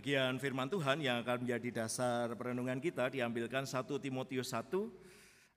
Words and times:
Bagian 0.00 0.40
firman 0.40 0.64
Tuhan 0.64 1.04
yang 1.04 1.20
akan 1.20 1.44
menjadi 1.44 1.84
dasar 1.84 2.32
perenungan 2.32 2.80
kita 2.80 3.12
diambilkan 3.12 3.68
1 3.68 3.84
Timotius 4.00 4.48
1 4.48 4.72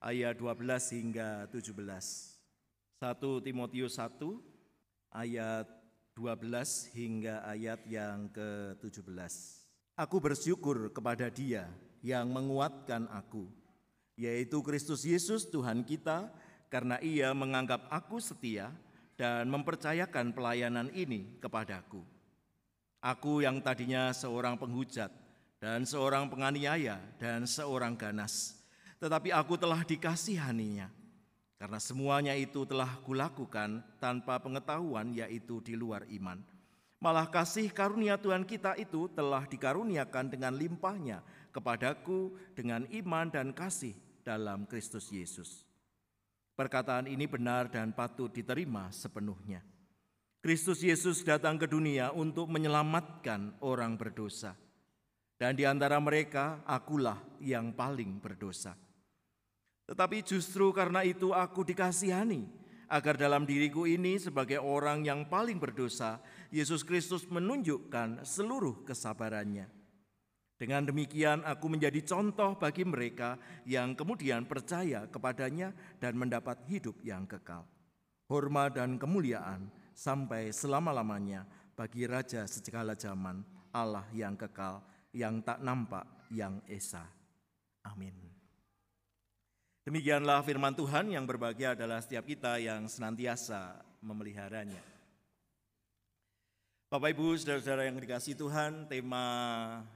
ayat 0.03 0.35
12 0.35 0.99
hingga 0.99 1.47
17. 1.47 1.71
1 1.71 3.47
Timotius 3.47 3.95
1 3.95 4.19
ayat 5.15 5.63
12 6.19 6.43
hingga 6.91 7.39
ayat 7.47 7.87
yang 7.87 8.27
ke-17. 8.35 9.15
Aku 9.95 10.19
bersyukur 10.19 10.91
kepada 10.91 11.31
Dia 11.31 11.71
yang 12.03 12.27
menguatkan 12.27 13.07
aku, 13.15 13.47
yaitu 14.19 14.59
Kristus 14.59 15.07
Yesus 15.07 15.47
Tuhan 15.47 15.87
kita, 15.87 16.27
karena 16.67 16.99
Ia 16.99 17.31
menganggap 17.31 17.87
aku 17.87 18.19
setia 18.19 18.75
dan 19.15 19.47
mempercayakan 19.47 20.35
pelayanan 20.35 20.91
ini 20.91 21.39
kepadaku 21.39 22.03
Aku 23.03 23.43
yang 23.43 23.59
tadinya 23.59 24.15
seorang 24.15 24.55
penghujat 24.55 25.11
dan 25.59 25.83
seorang 25.83 26.31
penganiaya 26.31 27.03
dan 27.19 27.43
seorang 27.43 27.99
ganas, 27.99 28.55
tetapi 28.95 29.35
aku 29.35 29.59
telah 29.59 29.83
dikasihaninya. 29.83 30.87
Karena 31.59 31.79
semuanya 31.83 32.31
itu 32.31 32.63
telah 32.63 32.95
kulakukan 33.03 33.83
tanpa 33.99 34.39
pengetahuan 34.39 35.11
yaitu 35.11 35.59
di 35.59 35.75
luar 35.75 36.07
iman. 36.15 36.39
Malah 37.03 37.27
kasih 37.27 37.67
karunia 37.75 38.15
Tuhan 38.15 38.47
kita 38.47 38.79
itu 38.79 39.11
telah 39.11 39.43
dikaruniakan 39.51 40.31
dengan 40.31 40.55
limpahnya 40.55 41.19
kepadaku 41.51 42.39
dengan 42.55 42.87
iman 42.87 43.27
dan 43.27 43.51
kasih 43.51 43.91
dalam 44.23 44.63
Kristus 44.63 45.11
Yesus. 45.11 45.67
Perkataan 46.55 47.11
ini 47.11 47.27
benar 47.27 47.67
dan 47.67 47.91
patut 47.91 48.31
diterima 48.31 48.87
sepenuhnya. 48.95 49.72
Kristus 50.43 50.83
Yesus 50.83 51.23
datang 51.23 51.55
ke 51.55 51.63
dunia 51.63 52.11
untuk 52.11 52.51
menyelamatkan 52.51 53.55
orang 53.63 53.95
berdosa. 53.95 54.59
Dan 55.39 55.55
di 55.55 55.63
antara 55.63 55.95
mereka, 56.03 56.59
akulah 56.67 57.15
yang 57.39 57.71
paling 57.71 58.19
berdosa. 58.19 58.75
Tetapi 59.87 60.19
justru 60.27 60.75
karena 60.75 60.99
itu 61.07 61.31
aku 61.31 61.63
dikasihani, 61.63 62.43
agar 62.91 63.15
dalam 63.15 63.47
diriku 63.47 63.87
ini 63.87 64.19
sebagai 64.19 64.59
orang 64.59 65.07
yang 65.07 65.31
paling 65.31 65.63
berdosa, 65.63 66.19
Yesus 66.51 66.83
Kristus 66.83 67.23
menunjukkan 67.31 68.27
seluruh 68.27 68.83
kesabarannya. 68.83 69.71
Dengan 70.59 70.83
demikian 70.83 71.47
aku 71.47 71.71
menjadi 71.71 72.03
contoh 72.03 72.59
bagi 72.59 72.83
mereka 72.83 73.39
yang 73.63 73.95
kemudian 73.95 74.43
percaya 74.43 75.07
kepadanya 75.07 75.71
dan 76.03 76.19
mendapat 76.19 76.67
hidup 76.67 76.99
yang 76.99 77.23
kekal. 77.23 77.63
Hormat 78.27 78.75
dan 78.75 78.99
kemuliaan 78.99 79.82
sampai 79.93 80.49
selama-lamanya 80.49 81.45
bagi 81.73 82.05
Raja 82.05 82.45
segala 82.45 82.93
zaman, 82.93 83.41
Allah 83.73 84.05
yang 84.13 84.37
kekal, 84.37 84.81
yang 85.13 85.41
tak 85.41 85.61
nampak, 85.61 86.05
yang 86.29 86.61
esa. 86.69 87.05
Amin. 87.85 88.13
Demikianlah 89.83 90.39
firman 90.47 90.71
Tuhan 90.73 91.11
yang 91.11 91.27
berbahagia 91.27 91.75
adalah 91.75 91.99
setiap 91.99 92.23
kita 92.23 92.55
yang 92.61 92.87
senantiasa 92.87 93.83
memeliharanya. 93.99 94.79
Bapak 96.87 97.09
Ibu, 97.17 97.33
saudara-saudara 97.35 97.89
yang 97.89 97.97
dikasih 97.97 98.37
Tuhan, 98.37 98.85
tema 98.85 99.25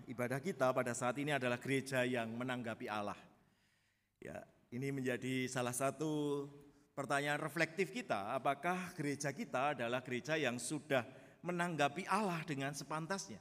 ibadah 0.09 0.42
kita 0.42 0.73
pada 0.73 0.98
saat 0.98 1.14
ini 1.22 1.30
adalah 1.30 1.61
gereja 1.61 2.02
yang 2.02 2.26
menanggapi 2.34 2.89
Allah. 2.89 3.16
Ya, 4.17 4.42
ini 4.73 4.89
menjadi 4.89 5.45
salah 5.45 5.78
satu 5.78 6.44
pertanyaan 6.98 7.38
reflektif 7.38 7.94
kita, 7.94 8.33
apakah 8.33 8.89
gereja 8.98 9.30
kita 9.30 9.77
adalah 9.77 10.02
gereja 10.02 10.33
yang 10.33 10.58
sudah 10.58 11.05
menanggapi 11.45 12.10
Allah 12.10 12.42
dengan 12.42 12.73
sepantasnya? 12.73 13.38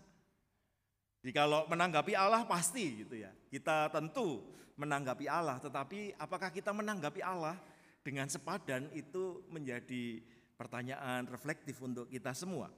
Jadi 1.24 1.32
kalau 1.32 1.64
menanggapi 1.64 2.12
Allah 2.12 2.44
pasti 2.44 3.00
gitu 3.00 3.16
ya. 3.16 3.32
Kita 3.48 3.88
tentu 3.88 4.44
menanggapi 4.76 5.24
Allah, 5.24 5.56
tetapi 5.56 6.20
apakah 6.20 6.52
kita 6.52 6.76
menanggapi 6.76 7.24
Allah 7.24 7.56
dengan 8.04 8.28
sepadan 8.28 8.92
itu 8.92 9.40
menjadi 9.48 10.20
pertanyaan 10.60 11.24
reflektif 11.24 11.80
untuk 11.80 12.12
kita 12.12 12.36
semua. 12.36 12.68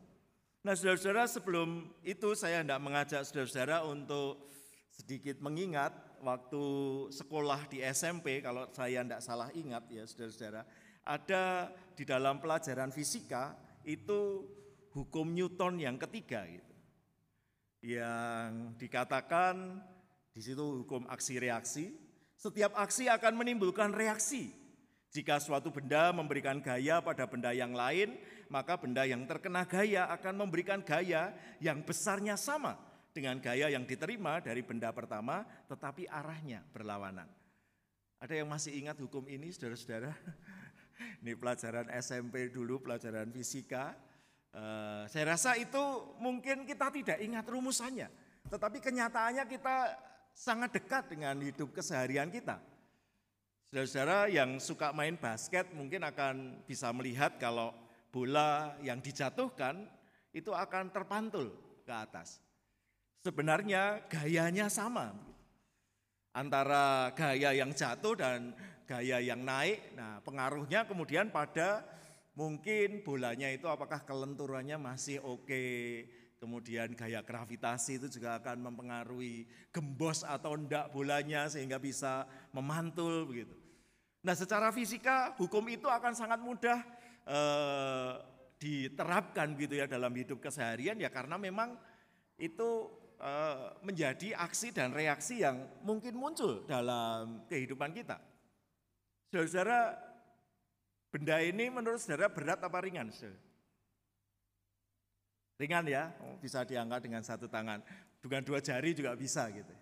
Nah 0.63 0.79
saudara-saudara 0.79 1.27
sebelum 1.27 1.91
itu 2.07 2.39
saya 2.39 2.63
hendak 2.63 2.79
mengajak 2.79 3.27
saudara-saudara 3.27 3.83
untuk 3.83 4.49
sedikit 4.95 5.43
mengingat 5.43 5.93
waktu 6.25 6.65
sekolah 7.13 7.69
di 7.69 7.85
SMP, 7.85 8.41
kalau 8.41 8.67
saya 8.73 9.05
tidak 9.05 9.21
salah 9.21 9.49
ingat 9.53 9.85
ya 9.93 10.03
saudara-saudara, 10.09 10.63
ada 11.05 11.73
di 11.93 12.05
dalam 12.09 12.41
pelajaran 12.41 12.91
fisika 12.91 13.55
itu 13.85 14.45
hukum 14.97 15.31
Newton 15.31 15.79
yang 15.83 16.01
ketiga 16.01 16.49
gitu. 16.49 16.75
Yang 17.85 18.79
dikatakan 18.81 19.85
di 20.35 20.41
situ 20.43 20.83
hukum 20.83 21.07
aksi 21.07 21.39
reaksi, 21.39 21.95
setiap 22.35 22.75
aksi 22.75 23.07
akan 23.07 23.39
menimbulkan 23.39 23.95
reaksi. 23.95 24.51
Jika 25.09 25.41
suatu 25.41 25.73
benda 25.73 26.13
memberikan 26.13 26.61
gaya 26.61 27.01
pada 27.01 27.25
benda 27.25 27.55
yang 27.57 27.73
lain, 27.73 28.19
maka 28.53 28.77
benda 28.77 29.09
yang 29.09 29.25
terkena 29.25 29.65
gaya 29.65 30.09
akan 30.13 30.45
memberikan 30.47 30.85
gaya 30.85 31.33
yang 31.61 31.81
besarnya 31.81 32.37
sama 32.37 32.88
dengan 33.13 33.41
gaya 33.41 33.73
yang 33.73 33.85
diterima 33.89 34.39
dari 34.39 34.61
benda 34.63 34.93
pertama, 34.93 35.43
tetapi 35.67 36.07
arahnya 36.09 36.63
berlawanan. 36.71 37.27
Ada 38.19 38.43
yang 38.43 38.49
masih 38.51 38.75
ingat 38.75 38.99
hukum 38.99 39.27
ini, 39.31 39.55
saudara-saudara? 39.55 40.11
Ini 41.23 41.39
pelajaran 41.39 41.87
SMP 42.03 42.51
dulu, 42.51 42.83
pelajaran 42.83 43.31
fisika. 43.31 43.95
Uh, 44.51 45.07
saya 45.07 45.39
rasa 45.39 45.55
itu 45.55 45.79
mungkin 46.19 46.67
kita 46.67 46.91
tidak 46.91 47.19
ingat 47.23 47.47
rumusannya, 47.47 48.11
tetapi 48.51 48.83
kenyataannya 48.83 49.45
kita 49.47 49.95
sangat 50.35 50.75
dekat 50.75 51.15
dengan 51.15 51.39
hidup 51.39 51.71
keseharian 51.71 52.27
kita. 52.35 52.59
Saudara-saudara 53.71 54.33
yang 54.33 54.59
suka 54.59 54.91
main 54.91 55.15
basket 55.15 55.71
mungkin 55.77 56.03
akan 56.03 56.65
bisa 56.67 56.91
melihat 56.91 57.39
kalau 57.39 57.71
bola 58.09 58.75
yang 58.83 58.99
dijatuhkan 58.99 59.87
itu 60.33 60.51
akan 60.51 60.91
terpantul 60.91 61.53
ke 61.85 61.93
atas 61.93 62.41
sebenarnya 63.29 64.09
gayanya 64.09 64.73
sama. 64.73 65.13
Antara 66.33 67.13
gaya 67.13 67.53
yang 67.53 67.77
jatuh 67.77 68.17
dan 68.17 68.57
gaya 68.89 69.21
yang 69.21 69.45
naik. 69.45 69.93
Nah, 69.93 70.25
pengaruhnya 70.25 70.89
kemudian 70.89 71.29
pada 71.29 71.85
mungkin 72.33 73.05
bolanya 73.05 73.53
itu 73.53 73.69
apakah 73.69 74.01
kelenturannya 74.09 74.81
masih 74.81 75.21
oke. 75.21 75.69
Kemudian 76.39 76.95
gaya 76.97 77.21
gravitasi 77.21 78.01
itu 78.01 78.07
juga 78.09 78.39
akan 78.41 78.71
mempengaruhi 78.71 79.45
gembos 79.75 80.25
atau 80.25 80.55
enggak 80.57 80.89
bolanya 80.89 81.51
sehingga 81.51 81.77
bisa 81.77 82.25
memantul 82.57 83.29
begitu. 83.29 83.53
Nah, 84.25 84.33
secara 84.33 84.73
fisika 84.73 85.37
hukum 85.37 85.67
itu 85.69 85.91
akan 85.91 86.15
sangat 86.15 86.39
mudah 86.39 86.79
eh, 87.27 88.13
diterapkan 88.63 89.59
gitu 89.59 89.75
ya 89.83 89.91
dalam 89.91 90.15
hidup 90.15 90.39
keseharian 90.39 90.99
ya 90.99 91.11
karena 91.11 91.35
memang 91.35 91.75
itu 92.39 92.87
menjadi 93.83 94.39
aksi 94.39 94.71
dan 94.71 94.95
reaksi 94.95 95.43
yang 95.43 95.67
mungkin 95.83 96.15
muncul 96.15 96.63
dalam 96.71 97.43
kehidupan 97.51 97.91
kita. 97.91 98.15
Saudara-saudara, 99.29 99.99
benda 101.11 101.37
ini 101.43 101.67
menurut 101.67 101.99
saudara 101.99 102.31
berat 102.31 102.63
apa 102.63 102.79
ringan? 102.79 103.11
Saudara? 103.11 103.37
Ringan 105.59 105.85
ya, 105.91 106.15
bisa 106.39 106.63
diangkat 106.63 107.11
dengan 107.11 107.23
satu 107.27 107.51
tangan. 107.51 107.83
Dengan 108.23 108.47
dua 108.47 108.63
jari 108.63 108.95
juga 108.95 109.19
bisa 109.19 109.51
gitu. 109.51 109.75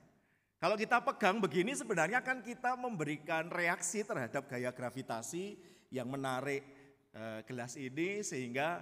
Kalau 0.57 0.73
kita 0.73 1.05
pegang 1.05 1.37
begini 1.37 1.77
sebenarnya 1.77 2.25
kan 2.25 2.41
kita 2.41 2.81
memberikan 2.81 3.53
reaksi 3.53 4.01
terhadap 4.01 4.49
gaya 4.49 4.73
gravitasi 4.73 5.61
yang 5.93 6.09
menarik 6.09 6.65
eh, 7.13 7.45
gelas 7.45 7.77
ini 7.77 8.25
sehingga 8.25 8.81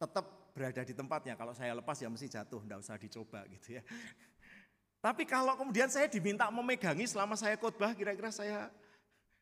tetap 0.00 0.39
berada 0.52 0.82
di 0.82 0.94
tempatnya. 0.94 1.34
Kalau 1.38 1.54
saya 1.54 1.72
lepas 1.78 1.96
ya 1.98 2.08
mesti 2.10 2.28
jatuh, 2.28 2.60
enggak 2.60 2.82
usah 2.82 2.98
dicoba 2.98 3.46
gitu 3.48 3.78
ya. 3.78 3.82
Tapi 5.04 5.24
kalau 5.24 5.56
kemudian 5.56 5.88
saya 5.88 6.10
diminta 6.10 6.50
memegangi 6.52 7.08
selama 7.08 7.32
saya 7.38 7.56
khotbah, 7.56 7.96
kira-kira 7.96 8.28
saya 8.28 8.68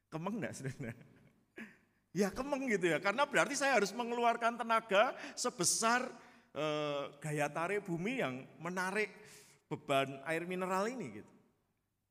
kemeng 0.08 0.38
enggak 0.38 0.54
sebenarnya? 0.56 0.96
Ya 2.16 2.32
kemeng 2.32 2.66
gitu 2.72 2.88
ya, 2.88 2.98
karena 2.98 3.28
berarti 3.28 3.52
saya 3.52 3.76
harus 3.78 3.92
mengeluarkan 3.92 4.56
tenaga 4.56 5.12
sebesar 5.36 6.08
eh, 6.56 7.04
gaya 7.20 7.46
tarik 7.52 7.84
bumi 7.84 8.24
yang 8.24 8.42
menarik 8.58 9.12
beban 9.68 10.16
air 10.24 10.42
mineral 10.48 10.88
ini 10.88 11.20
gitu. 11.20 11.32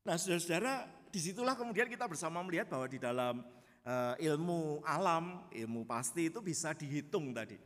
Nah 0.06 0.14
saudara-saudara, 0.14 0.86
di 1.10 1.20
situlah 1.20 1.58
kemudian 1.58 1.90
kita 1.90 2.06
bersama 2.06 2.40
melihat 2.46 2.70
bahwa 2.70 2.86
di 2.86 2.96
dalam 3.02 3.42
eh, 3.84 4.30
ilmu 4.32 4.86
alam, 4.86 5.44
ilmu 5.50 5.82
pasti 5.84 6.30
itu 6.30 6.38
bisa 6.40 6.72
dihitung 6.72 7.34
tadi. 7.34 7.58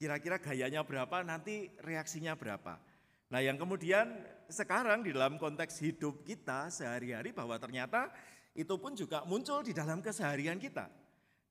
Kira-kira 0.00 0.40
gayanya 0.40 0.80
berapa, 0.80 1.20
nanti 1.20 1.68
reaksinya 1.84 2.32
berapa. 2.32 2.80
Nah 3.28 3.40
yang 3.44 3.60
kemudian 3.60 4.16
sekarang 4.48 5.04
di 5.04 5.12
dalam 5.12 5.36
konteks 5.36 5.76
hidup 5.84 6.24
kita 6.24 6.72
sehari-hari 6.72 7.36
bahwa 7.36 7.60
ternyata 7.60 8.08
itu 8.56 8.74
pun 8.80 8.96
juga 8.96 9.28
muncul 9.28 9.60
di 9.60 9.76
dalam 9.76 10.00
keseharian 10.00 10.56
kita. 10.56 10.88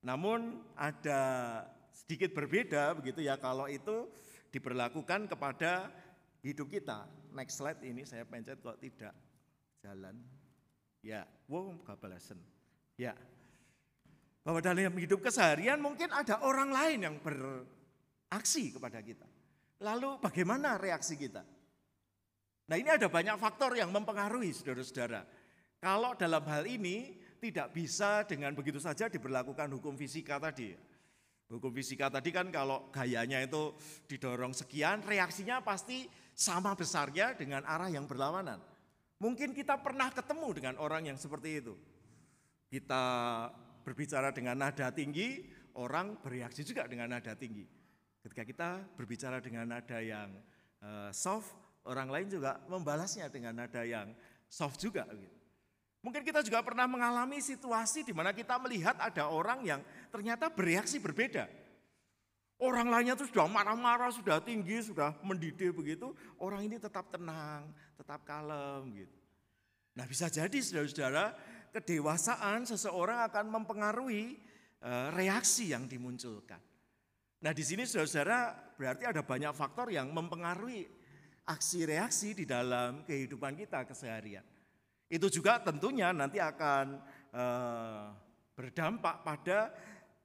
Namun 0.02 0.66
ada 0.74 1.22
sedikit 1.94 2.34
berbeda 2.34 2.98
begitu 2.98 3.22
ya 3.22 3.38
kalau 3.38 3.70
itu 3.70 4.10
diberlakukan 4.50 5.30
kepada 5.30 5.94
hidup 6.42 6.74
kita. 6.74 7.06
next 7.30 7.62
slide 7.62 7.78
ini 7.86 8.02
saya 8.10 8.26
pencet 8.26 8.58
kok 8.58 8.82
tidak 8.82 9.14
jalan. 9.86 10.18
Ya, 11.06 11.30
wow, 11.46 11.78
kebalasan. 11.86 12.42
Ya, 12.98 13.14
bahwa 14.42 14.66
dalam 14.66 14.98
hidup 14.98 15.22
keseharian 15.22 15.78
mungkin 15.78 16.10
ada 16.10 16.42
orang 16.42 16.74
lain 16.74 17.00
yang 17.06 17.16
beraksi 18.30 18.70
kepada 18.70 19.02
kita. 19.02 19.26
Lalu 19.82 20.22
bagaimana 20.22 20.78
reaksi 20.78 21.18
kita? 21.18 21.42
Nah 22.70 22.78
ini 22.78 22.94
ada 22.94 23.10
banyak 23.10 23.42
faktor 23.42 23.74
yang 23.74 23.90
mempengaruhi 23.90 24.54
saudara-saudara. 24.54 25.26
Kalau 25.82 26.14
dalam 26.14 26.46
hal 26.46 26.70
ini 26.70 27.18
tidak 27.42 27.74
bisa 27.74 28.22
dengan 28.30 28.54
begitu 28.54 28.78
saja 28.78 29.10
diberlakukan 29.10 29.66
hukum 29.74 29.98
fisika 29.98 30.38
tadi. 30.38 30.78
Hukum 31.50 31.74
fisika 31.74 32.14
tadi 32.14 32.30
kan 32.30 32.54
kalau 32.54 32.94
gayanya 32.94 33.42
itu 33.42 33.74
didorong 34.06 34.54
sekian, 34.54 35.02
reaksinya 35.02 35.66
pasti 35.66 36.06
sama 36.38 36.78
besarnya 36.78 37.34
dengan 37.34 37.66
arah 37.66 37.90
yang 37.90 38.06
berlawanan. 38.06 38.62
Mungkin 39.18 39.58
kita 39.58 39.82
pernah 39.82 40.14
ketemu 40.14 40.48
dengan 40.54 40.76
orang 40.78 41.10
yang 41.10 41.18
seperti 41.18 41.66
itu. 41.66 41.74
Kita 42.70 43.04
berbicara 43.82 44.30
dengan 44.30 44.62
nada 44.62 44.94
tinggi, 44.94 45.50
orang 45.82 46.22
bereaksi 46.22 46.62
juga 46.62 46.86
dengan 46.86 47.18
nada 47.18 47.34
tinggi. 47.34 47.79
Ketika 48.30 48.46
kita 48.46 48.70
berbicara 48.94 49.42
dengan 49.42 49.66
nada 49.66 49.98
yang 49.98 50.30
eh, 50.86 51.10
soft, 51.10 51.50
orang 51.90 52.14
lain 52.14 52.30
juga 52.30 52.62
membalasnya 52.70 53.26
dengan 53.34 53.58
nada 53.58 53.82
yang 53.82 54.14
soft 54.46 54.78
juga. 54.78 55.10
Mungkin 56.06 56.22
kita 56.22 56.46
juga 56.46 56.62
pernah 56.62 56.86
mengalami 56.86 57.42
situasi 57.42 58.06
di 58.06 58.14
mana 58.14 58.30
kita 58.32 58.62
melihat 58.62 58.96
ada 59.02 59.34
orang 59.34 59.66
yang 59.66 59.82
ternyata 60.14 60.48
bereaksi 60.48 61.02
berbeda. 61.02 61.50
Orang 62.62 62.94
lainnya 62.94 63.18
itu 63.18 63.26
sudah 63.26 63.50
marah-marah, 63.50 64.14
sudah 64.14 64.38
tinggi, 64.44 64.78
sudah 64.84 65.16
mendidih 65.26 65.74
begitu. 65.74 66.14
Orang 66.38 66.62
ini 66.62 66.78
tetap 66.78 67.10
tenang, 67.10 67.66
tetap 67.98 68.22
kalem 68.28 68.94
gitu. 68.94 69.18
Nah 69.98 70.06
bisa 70.06 70.30
jadi 70.30 70.54
saudara-saudara 70.54 71.34
kedewasaan 71.74 72.70
seseorang 72.70 73.26
akan 73.26 73.46
mempengaruhi 73.58 74.38
eh, 74.86 75.08
reaksi 75.18 75.74
yang 75.74 75.90
dimunculkan. 75.90 76.69
Nah 77.40 77.56
di 77.56 77.64
sini 77.64 77.88
saudara-saudara 77.88 78.52
berarti 78.76 79.04
ada 79.08 79.24
banyak 79.24 79.56
faktor 79.56 79.88
yang 79.96 80.12
mempengaruhi 80.12 80.88
aksi 81.48 81.88
reaksi 81.88 82.36
di 82.36 82.44
dalam 82.44 83.08
kehidupan 83.08 83.56
kita 83.56 83.88
keseharian. 83.88 84.44
Itu 85.10 85.32
juga 85.32 85.58
tentunya 85.64 86.12
nanti 86.12 86.38
akan 86.38 87.00
eh, 87.34 88.06
berdampak 88.54 89.24
pada 89.24 89.72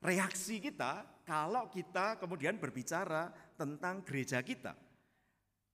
reaksi 0.03 0.59
kita 0.61 1.07
kalau 1.25 1.71
kita 1.73 2.21
kemudian 2.21 2.61
berbicara 2.61 3.33
tentang 3.57 4.05
gereja 4.05 4.43
kita. 4.45 4.77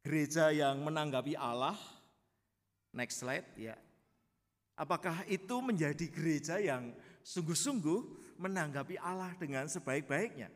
Gereja 0.04 0.52
yang 0.54 0.80
menanggapi 0.80 1.34
Allah, 1.34 1.76
next 2.94 3.20
slide 3.20 3.48
ya. 3.56 3.76
Apakah 4.78 5.28
itu 5.28 5.60
menjadi 5.60 6.06
gereja 6.08 6.56
yang 6.56 6.94
sungguh-sungguh 7.20 8.00
menanggapi 8.40 8.96
Allah 8.96 9.34
dengan 9.36 9.68
sebaik-baiknya? 9.68 10.48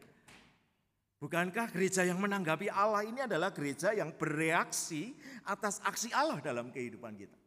Bukankah 1.23 1.71
gereja 1.71 2.03
yang 2.03 2.21
menanggapi 2.21 2.69
Allah 2.69 3.07
ini 3.07 3.25
adalah 3.25 3.55
gereja 3.55 3.95
yang 3.95 4.13
bereaksi 4.13 5.15
atas 5.47 5.81
aksi 5.87 6.11
Allah 6.11 6.43
dalam 6.43 6.69
kehidupan 6.75 7.15
kita? 7.17 7.39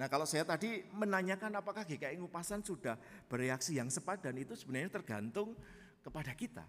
Nah 0.00 0.08
kalau 0.08 0.24
saya 0.24 0.48
tadi 0.48 0.82
menanyakan 0.96 1.52
apakah 1.60 1.84
GKI 1.84 2.16
Ngupasan 2.16 2.64
sudah 2.64 2.96
bereaksi 3.28 3.76
yang 3.76 3.92
sepadan 3.92 4.34
itu 4.40 4.56
sebenarnya 4.56 4.88
tergantung 4.88 5.52
kepada 6.00 6.32
kita 6.32 6.64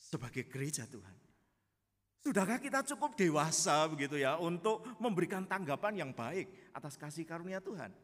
sebagai 0.00 0.48
gereja 0.48 0.88
Tuhan. 0.88 1.14
Sudahkah 2.26 2.58
kita 2.58 2.82
cukup 2.82 3.14
dewasa 3.14 3.86
begitu 3.86 4.18
ya 4.18 4.34
untuk 4.42 4.82
memberikan 4.98 5.46
tanggapan 5.46 6.02
yang 6.02 6.10
baik 6.10 6.74
atas 6.74 6.98
kasih 6.98 7.22
karunia 7.22 7.62
Tuhan? 7.62 7.94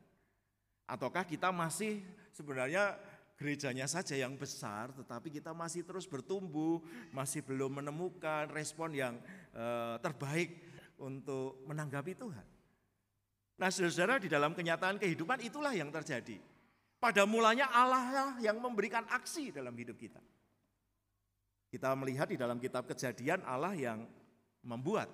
Ataukah 0.87 1.27
kita 1.27 1.51
masih 1.51 2.05
sebenarnya 2.31 2.95
gerejanya 3.37 3.89
saja 3.91 4.15
yang 4.15 4.39
besar 4.39 4.93
tetapi 4.95 5.33
kita 5.33 5.51
masih 5.57 5.83
terus 5.83 6.07
bertumbuh, 6.07 6.79
masih 7.11 7.43
belum 7.43 7.83
menemukan 7.83 8.51
respon 8.53 8.95
yang 8.95 9.15
eh, 9.53 9.97
terbaik 9.99 10.63
untuk 11.01 11.61
menanggapi 11.67 12.15
Tuhan? 12.15 12.47
Nah 13.59 13.69
saudara-saudara 13.71 14.19
di 14.23 14.31
dalam 14.31 14.57
kenyataan 14.57 14.99
kehidupan 14.99 15.39
itulah 15.45 15.71
yang 15.71 15.93
terjadi. 15.95 16.41
Pada 17.03 17.27
mulanya 17.27 17.67
Allah 17.75 18.07
lah 18.15 18.31
yang 18.39 18.63
memberikan 18.63 19.03
aksi 19.11 19.51
dalam 19.51 19.75
hidup 19.75 19.99
kita. 19.99 20.23
Kita 21.67 21.99
melihat 21.99 22.31
di 22.31 22.39
dalam 22.39 22.63
kitab 22.63 22.87
kejadian 22.87 23.43
Allah 23.43 23.75
yang 23.75 24.07
membuat 24.63 25.11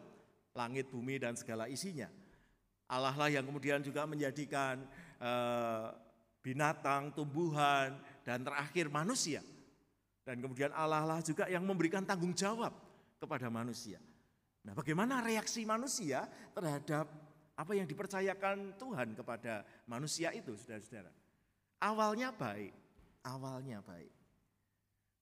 langit, 0.52 0.90
bumi 0.92 1.16
dan 1.16 1.32
segala 1.38 1.64
isinya. 1.70 2.10
Allah 2.88 3.14
lah 3.16 3.28
yang 3.32 3.44
kemudian 3.44 3.80
juga 3.80 4.04
menjadikan 4.04 4.84
eh, 5.20 5.86
binatang, 6.40 7.12
tumbuhan, 7.12 8.00
dan 8.28 8.44
terakhir 8.44 8.92
manusia. 8.92 9.40
Dan 10.20 10.44
kemudian 10.44 10.68
Allah 10.76 11.08
lah 11.08 11.24
juga 11.24 11.48
yang 11.48 11.64
memberikan 11.64 12.04
tanggung 12.04 12.36
jawab 12.36 12.76
kepada 13.16 13.48
manusia. 13.48 13.96
Nah 14.68 14.76
bagaimana 14.76 15.24
reaksi 15.24 15.64
manusia 15.64 16.28
terhadap 16.52 17.08
apa 17.56 17.72
yang 17.72 17.88
dipercayakan 17.88 18.76
Tuhan 18.76 19.16
kepada 19.16 19.64
manusia 19.88 20.28
itu, 20.36 20.52
saudara-saudara. 20.60 21.08
Awalnya 21.80 22.28
baik, 22.36 22.76
awalnya 23.24 23.80
baik. 23.80 24.12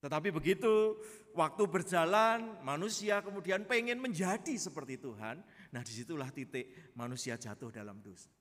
Tetapi 0.03 0.29
begitu 0.35 0.99
waktu 1.39 1.63
berjalan, 1.71 2.59
manusia 2.67 3.23
kemudian 3.23 3.63
pengen 3.71 4.03
menjadi 4.03 4.59
seperti 4.59 4.99
Tuhan. 4.99 5.41
Nah 5.71 5.81
di 5.87 5.93
situlah 5.95 6.29
titik 6.35 6.93
manusia 6.99 7.39
jatuh 7.39 7.71
dalam 7.71 8.03
dosa. 8.03 8.36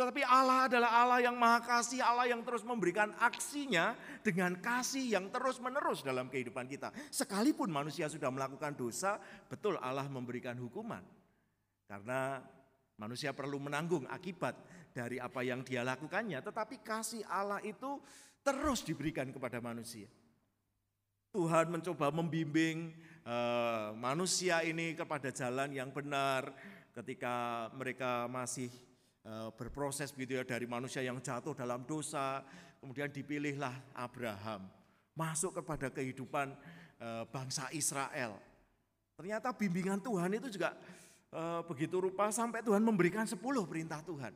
Tetapi 0.00 0.24
Allah 0.24 0.64
adalah 0.64 0.90
Allah 1.04 1.20
yang 1.20 1.36
maha 1.36 1.60
kasih, 1.60 2.00
Allah 2.00 2.24
yang 2.24 2.40
terus 2.40 2.64
memberikan 2.64 3.12
aksinya 3.20 3.92
dengan 4.24 4.56
kasih 4.56 5.20
yang 5.20 5.28
terus 5.28 5.60
menerus 5.60 6.00
dalam 6.00 6.32
kehidupan 6.32 6.64
kita. 6.64 6.88
Sekalipun 7.12 7.68
manusia 7.68 8.08
sudah 8.08 8.32
melakukan 8.32 8.72
dosa, 8.72 9.20
betul 9.52 9.76
Allah 9.76 10.08
memberikan 10.08 10.56
hukuman. 10.56 11.04
Karena 11.84 12.40
Manusia 13.00 13.32
perlu 13.32 13.56
menanggung 13.56 14.04
akibat 14.12 14.52
dari 14.92 15.16
apa 15.16 15.40
yang 15.40 15.64
dia 15.64 15.80
lakukannya, 15.80 16.36
tetapi 16.44 16.84
kasih 16.84 17.24
Allah 17.32 17.56
itu 17.64 17.96
terus 18.44 18.84
diberikan 18.84 19.24
kepada 19.32 19.56
manusia. 19.56 20.04
Tuhan 21.32 21.72
mencoba 21.72 22.12
membimbing 22.12 22.92
uh, 23.24 23.96
manusia 23.96 24.60
ini 24.68 24.92
kepada 24.92 25.32
jalan 25.32 25.72
yang 25.72 25.88
benar 25.88 26.52
ketika 26.92 27.66
mereka 27.72 28.28
masih 28.28 28.68
berproses 29.54 30.10
begitu 30.16 30.40
ya 30.40 30.44
dari 30.48 30.64
manusia 30.64 31.04
yang 31.04 31.20
jatuh 31.20 31.52
dalam 31.52 31.84
dosa, 31.84 32.40
kemudian 32.80 33.12
dipilihlah 33.12 33.92
Abraham 33.92 34.64
masuk 35.12 35.60
kepada 35.60 35.92
kehidupan 35.92 36.56
uh, 36.96 37.28
bangsa 37.28 37.68
Israel. 37.76 38.40
Ternyata 39.20 39.52
bimbingan 39.52 40.00
Tuhan 40.00 40.32
itu 40.32 40.48
juga 40.48 40.72
e, 41.28 41.42
begitu 41.68 42.00
rupa 42.00 42.32
sampai 42.32 42.64
Tuhan 42.64 42.80
memberikan 42.80 43.28
sepuluh 43.28 43.68
perintah 43.68 44.00
Tuhan. 44.00 44.32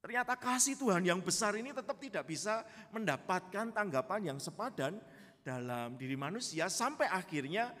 Ternyata 0.00 0.40
kasih 0.40 0.80
Tuhan 0.80 1.04
yang 1.04 1.20
besar 1.20 1.52
ini 1.52 1.68
tetap 1.68 2.00
tidak 2.00 2.24
bisa 2.24 2.64
mendapatkan 2.96 3.76
tanggapan 3.76 4.32
yang 4.32 4.38
sepadan 4.40 4.96
dalam 5.44 6.00
diri 6.00 6.16
manusia 6.16 6.72
sampai 6.72 7.12
akhirnya 7.12 7.76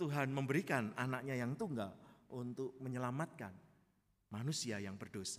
Tuhan 0.00 0.32
memberikan 0.32 0.96
anaknya 0.96 1.36
yang 1.36 1.52
tunggal 1.52 1.92
untuk 2.32 2.72
menyelamatkan 2.80 3.52
manusia 4.34 4.82
yang 4.82 4.98
berdosa. 4.98 5.38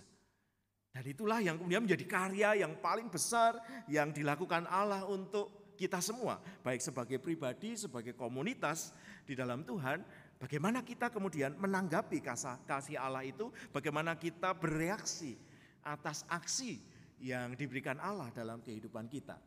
Dan 0.96 1.04
itulah 1.04 1.44
yang 1.44 1.60
kemudian 1.60 1.84
menjadi 1.84 2.06
karya 2.08 2.64
yang 2.64 2.80
paling 2.80 3.12
besar 3.12 3.60
yang 3.92 4.16
dilakukan 4.16 4.64
Allah 4.72 5.04
untuk 5.04 5.76
kita 5.76 6.00
semua, 6.00 6.40
baik 6.64 6.80
sebagai 6.80 7.20
pribadi, 7.20 7.76
sebagai 7.76 8.16
komunitas 8.16 8.96
di 9.28 9.36
dalam 9.36 9.68
Tuhan, 9.68 10.00
Bagaimana 10.36 10.84
kita 10.84 11.08
kemudian 11.08 11.56
menanggapi 11.56 12.20
kasih 12.68 13.00
Allah 13.00 13.24
itu, 13.24 13.48
bagaimana 13.72 14.20
kita 14.20 14.52
bereaksi 14.52 15.40
atas 15.80 16.28
aksi 16.28 16.84
yang 17.24 17.56
diberikan 17.56 17.96
Allah 18.04 18.28
dalam 18.36 18.60
kehidupan 18.60 19.08
kita. 19.08 19.40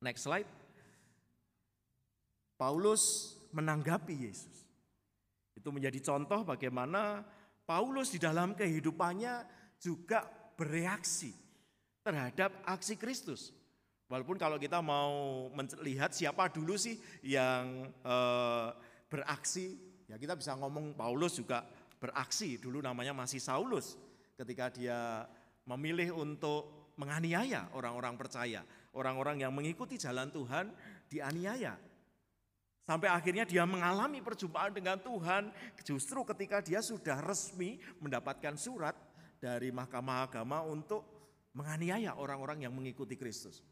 Next 0.00 0.24
slide. 0.24 0.48
Paulus 2.56 3.36
menanggapi 3.52 4.24
Yesus. 4.24 4.64
Itu 5.52 5.68
menjadi 5.68 6.00
contoh 6.00 6.48
bagaimana 6.48 7.20
Paulus 7.64 8.12
di 8.12 8.20
dalam 8.20 8.52
kehidupannya 8.52 9.44
juga 9.80 10.24
bereaksi 10.54 11.32
terhadap 12.04 12.52
aksi 12.68 12.94
Kristus. 13.00 13.50
Walaupun 14.04 14.36
kalau 14.36 14.60
kita 14.60 14.84
mau 14.84 15.48
melihat 15.50 16.12
siapa 16.12 16.52
dulu 16.52 16.76
sih 16.76 17.00
yang 17.24 17.88
eh, 18.04 18.68
beraksi, 19.08 19.80
ya 20.04 20.20
kita 20.20 20.36
bisa 20.36 20.52
ngomong 20.60 20.92
Paulus 20.92 21.40
juga 21.40 21.64
beraksi, 21.96 22.60
dulu 22.60 22.84
namanya 22.84 23.16
masih 23.16 23.40
Saulus 23.40 23.96
ketika 24.36 24.68
dia 24.68 25.24
memilih 25.64 26.20
untuk 26.20 26.92
menganiaya 27.00 27.72
orang-orang 27.72 28.14
percaya, 28.14 28.60
orang-orang 28.92 29.40
yang 29.40 29.52
mengikuti 29.56 29.96
jalan 29.96 30.28
Tuhan 30.28 30.68
dianiaya. 31.08 31.74
Sampai 32.84 33.08
akhirnya 33.08 33.48
dia 33.48 33.64
mengalami 33.64 34.20
perjumpaan 34.20 34.76
dengan 34.76 35.00
Tuhan 35.00 35.48
justru 35.80 36.20
ketika 36.28 36.60
dia 36.60 36.84
sudah 36.84 37.16
resmi 37.24 37.80
mendapatkan 37.96 38.60
surat 38.60 38.92
dari 39.40 39.72
Mahkamah 39.72 40.28
Agama 40.28 40.60
untuk 40.60 41.00
menganiaya 41.56 42.12
orang-orang 42.12 42.68
yang 42.68 42.76
mengikuti 42.76 43.16
Kristus. 43.16 43.64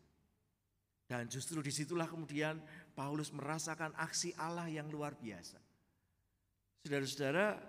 Dan 1.04 1.28
justru 1.28 1.60
di 1.60 1.68
situlah 1.68 2.08
kemudian 2.08 2.56
Paulus 2.96 3.28
merasakan 3.36 3.92
aksi 4.00 4.32
Allah 4.40 4.72
yang 4.72 4.88
luar 4.88 5.12
biasa. 5.12 5.60
Saudara-saudara, 6.80 7.60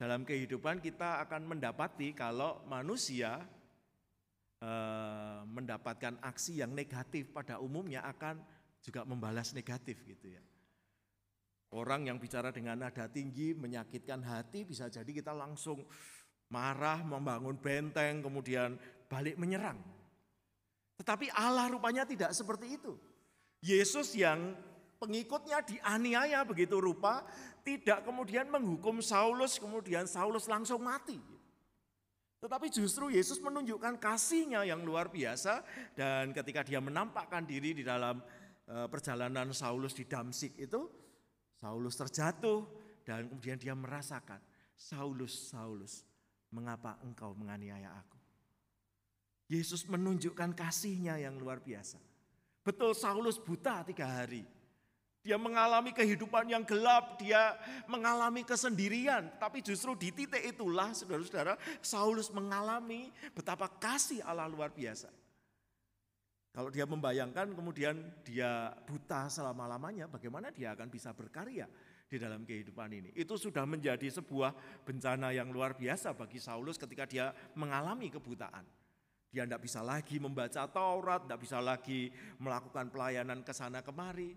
dalam 0.00 0.24
kehidupan 0.24 0.80
kita 0.80 1.20
akan 1.28 1.52
mendapati 1.52 2.16
kalau 2.16 2.64
manusia 2.64 3.44
eh, 4.56 5.40
mendapatkan 5.44 6.16
aksi 6.24 6.64
yang 6.64 6.72
negatif 6.72 7.28
pada 7.28 7.60
umumnya 7.60 8.00
akan 8.08 8.40
juga 8.80 9.04
membalas 9.04 9.52
negatif 9.52 10.00
gitu 10.08 10.32
ya. 10.32 10.42
Orang 11.72 12.04
yang 12.04 12.20
bicara 12.20 12.52
dengan 12.52 12.84
nada 12.84 13.08
tinggi 13.08 13.56
menyakitkan 13.56 14.20
hati 14.20 14.68
bisa 14.68 14.92
jadi 14.92 15.08
kita 15.08 15.32
langsung 15.32 15.80
marah, 16.52 17.00
membangun 17.00 17.56
benteng, 17.56 18.20
kemudian 18.20 18.76
balik 19.08 19.40
menyerang. 19.40 19.80
Tetapi 21.00 21.32
Allah 21.32 21.72
rupanya 21.72 22.04
tidak 22.04 22.36
seperti 22.36 22.76
itu. 22.76 22.92
Yesus 23.64 24.12
yang 24.12 24.52
pengikutnya 25.00 25.64
dianiaya 25.64 26.44
begitu 26.44 26.76
rupa, 26.76 27.24
tidak 27.64 28.04
kemudian 28.04 28.52
menghukum 28.52 29.00
Saulus, 29.00 29.56
kemudian 29.56 30.04
Saulus 30.04 30.44
langsung 30.52 30.84
mati. 30.84 31.16
Tetapi 32.42 32.68
justru 32.68 33.08
Yesus 33.08 33.40
menunjukkan 33.40 33.96
kasihnya 33.96 34.66
yang 34.68 34.84
luar 34.84 35.08
biasa 35.08 35.64
dan 35.96 36.36
ketika 36.36 36.66
dia 36.66 36.84
menampakkan 36.84 37.48
diri 37.48 37.72
di 37.72 37.86
dalam 37.86 38.20
eh, 38.68 38.86
perjalanan 38.92 39.54
Saulus 39.56 39.94
di 39.94 40.04
Damsik 40.04 40.58
itu, 40.58 41.01
Saulus 41.62 41.94
terjatuh 41.94 42.66
dan 43.06 43.30
kemudian 43.30 43.54
dia 43.54 43.70
merasakan, 43.70 44.42
Saulus, 44.74 45.30
Saulus, 45.46 46.02
mengapa 46.50 46.98
engkau 47.06 47.30
menganiaya 47.38 47.86
aku? 48.02 48.18
Yesus 49.46 49.86
menunjukkan 49.86 50.58
kasihnya 50.58 51.22
yang 51.22 51.38
luar 51.38 51.62
biasa. 51.62 52.02
Betul 52.66 52.98
Saulus 52.98 53.38
buta 53.38 53.86
tiga 53.86 54.10
hari. 54.10 54.42
Dia 55.22 55.38
mengalami 55.38 55.94
kehidupan 55.94 56.50
yang 56.50 56.66
gelap, 56.66 57.22
dia 57.22 57.54
mengalami 57.86 58.42
kesendirian. 58.42 59.30
Tapi 59.38 59.62
justru 59.62 59.94
di 59.94 60.10
titik 60.10 60.42
itulah 60.42 60.90
saudara-saudara, 60.90 61.54
Saulus 61.78 62.26
mengalami 62.34 63.14
betapa 63.30 63.70
kasih 63.70 64.18
Allah 64.26 64.50
luar 64.50 64.74
biasa. 64.74 65.21
Kalau 66.52 66.68
dia 66.68 66.84
membayangkan 66.84 67.56
kemudian 67.56 67.96
dia 68.20 68.68
buta 68.84 69.24
selama-lamanya, 69.32 70.04
bagaimana 70.04 70.52
dia 70.52 70.76
akan 70.76 70.92
bisa 70.92 71.16
berkarya 71.16 71.64
di 72.04 72.20
dalam 72.20 72.44
kehidupan 72.44 72.92
ini. 72.92 73.10
Itu 73.16 73.40
sudah 73.40 73.64
menjadi 73.64 74.04
sebuah 74.12 74.52
bencana 74.84 75.32
yang 75.32 75.48
luar 75.48 75.72
biasa 75.72 76.12
bagi 76.12 76.36
Saulus 76.36 76.76
ketika 76.76 77.08
dia 77.08 77.32
mengalami 77.56 78.12
kebutaan. 78.12 78.68
Dia 79.32 79.48
tidak 79.48 79.64
bisa 79.64 79.80
lagi 79.80 80.20
membaca 80.20 80.68
Taurat, 80.68 81.24
tidak 81.24 81.40
bisa 81.40 81.56
lagi 81.56 82.12
melakukan 82.36 82.92
pelayanan 82.92 83.40
ke 83.40 83.56
sana 83.56 83.80
kemari. 83.80 84.36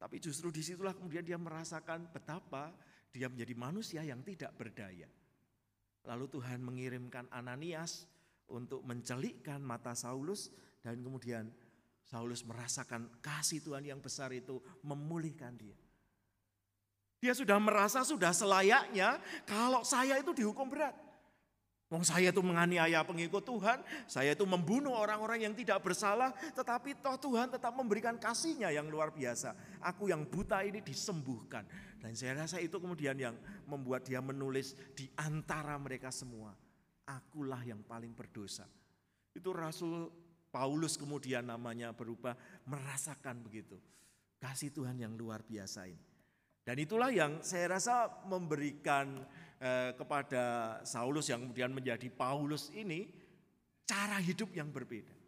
Tapi 0.00 0.16
justru 0.24 0.48
di 0.48 0.64
situlah 0.64 0.96
kemudian 0.96 1.20
dia 1.20 1.36
merasakan 1.36 2.08
betapa 2.08 2.72
dia 3.12 3.28
menjadi 3.28 3.52
manusia 3.52 4.00
yang 4.00 4.24
tidak 4.24 4.56
berdaya. 4.56 5.04
Lalu 6.08 6.32
Tuhan 6.32 6.64
mengirimkan 6.64 7.28
Ananias 7.28 8.08
untuk 8.48 8.80
mencelikkan 8.88 9.60
mata 9.60 9.92
Saulus 9.92 10.48
dan 10.82 10.98
kemudian 10.98 11.48
Saulus 12.02 12.44
merasakan 12.44 13.08
kasih 13.24 13.62
Tuhan 13.64 13.86
yang 13.88 14.02
besar 14.02 14.34
itu 14.34 14.60
memulihkan 14.84 15.54
dia. 15.56 15.78
Dia 17.22 17.32
sudah 17.38 17.56
merasa 17.62 18.02
sudah 18.02 18.34
selayaknya 18.34 19.22
kalau 19.46 19.86
saya 19.86 20.18
itu 20.18 20.34
dihukum 20.34 20.66
berat. 20.66 20.92
Wong 21.92 22.08
saya 22.08 22.32
itu 22.32 22.40
menganiaya 22.40 23.04
pengikut 23.04 23.44
Tuhan, 23.44 23.84
saya 24.08 24.32
itu 24.32 24.48
membunuh 24.48 24.96
orang-orang 24.96 25.44
yang 25.44 25.52
tidak 25.52 25.84
bersalah, 25.84 26.32
tetapi 26.56 26.96
toh 27.04 27.20
Tuhan 27.20 27.52
tetap 27.52 27.76
memberikan 27.76 28.16
kasihnya 28.16 28.72
yang 28.72 28.88
luar 28.88 29.12
biasa. 29.12 29.52
Aku 29.84 30.08
yang 30.08 30.24
buta 30.24 30.64
ini 30.64 30.80
disembuhkan. 30.80 31.68
Dan 32.00 32.16
saya 32.16 32.48
rasa 32.48 32.64
itu 32.64 32.80
kemudian 32.80 33.12
yang 33.20 33.36
membuat 33.68 34.08
dia 34.08 34.24
menulis 34.24 34.72
di 34.96 35.04
antara 35.20 35.76
mereka 35.76 36.08
semua. 36.08 36.56
Akulah 37.04 37.60
yang 37.60 37.84
paling 37.84 38.16
berdosa. 38.16 38.64
Itu 39.36 39.52
Rasul 39.52 40.08
Paulus 40.52 41.00
kemudian 41.00 41.48
namanya 41.48 41.96
berubah 41.96 42.36
merasakan 42.68 43.40
begitu. 43.40 43.80
Kasih 44.36 44.68
Tuhan 44.68 45.00
yang 45.00 45.16
luar 45.16 45.40
biasa 45.40 45.88
ini. 45.88 46.04
Dan 46.62 46.76
itulah 46.78 47.10
yang 47.10 47.42
saya 47.42 47.74
rasa 47.74 48.06
memberikan 48.28 49.24
eh, 49.58 49.96
kepada 49.96 50.78
Saulus 50.86 51.26
yang 51.26 51.42
kemudian 51.48 51.72
menjadi 51.74 52.06
Paulus 52.12 52.70
ini 52.76 53.08
cara 53.88 54.20
hidup 54.22 54.52
yang 54.54 54.70
berbeda. 54.70 55.22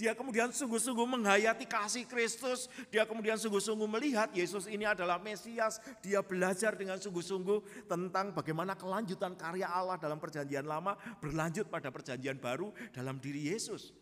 Dia 0.00 0.16
kemudian 0.16 0.48
sungguh-sungguh 0.48 1.04
menghayati 1.04 1.68
kasih 1.68 2.08
Kristus. 2.08 2.72
Dia 2.88 3.04
kemudian 3.04 3.36
sungguh-sungguh 3.36 3.84
melihat 3.84 4.32
Yesus 4.32 4.64
ini 4.64 4.88
adalah 4.88 5.20
Mesias. 5.20 5.76
Dia 6.00 6.24
belajar 6.24 6.72
dengan 6.72 6.96
sungguh-sungguh 6.96 7.84
tentang 7.84 8.32
bagaimana 8.32 8.72
kelanjutan 8.80 9.36
karya 9.36 9.68
Allah 9.68 10.00
dalam 10.00 10.16
perjanjian 10.16 10.64
lama 10.64 10.96
berlanjut 11.20 11.68
pada 11.68 11.92
perjanjian 11.92 12.40
baru 12.40 12.72
dalam 12.96 13.20
diri 13.20 13.52
Yesus. 13.52 13.92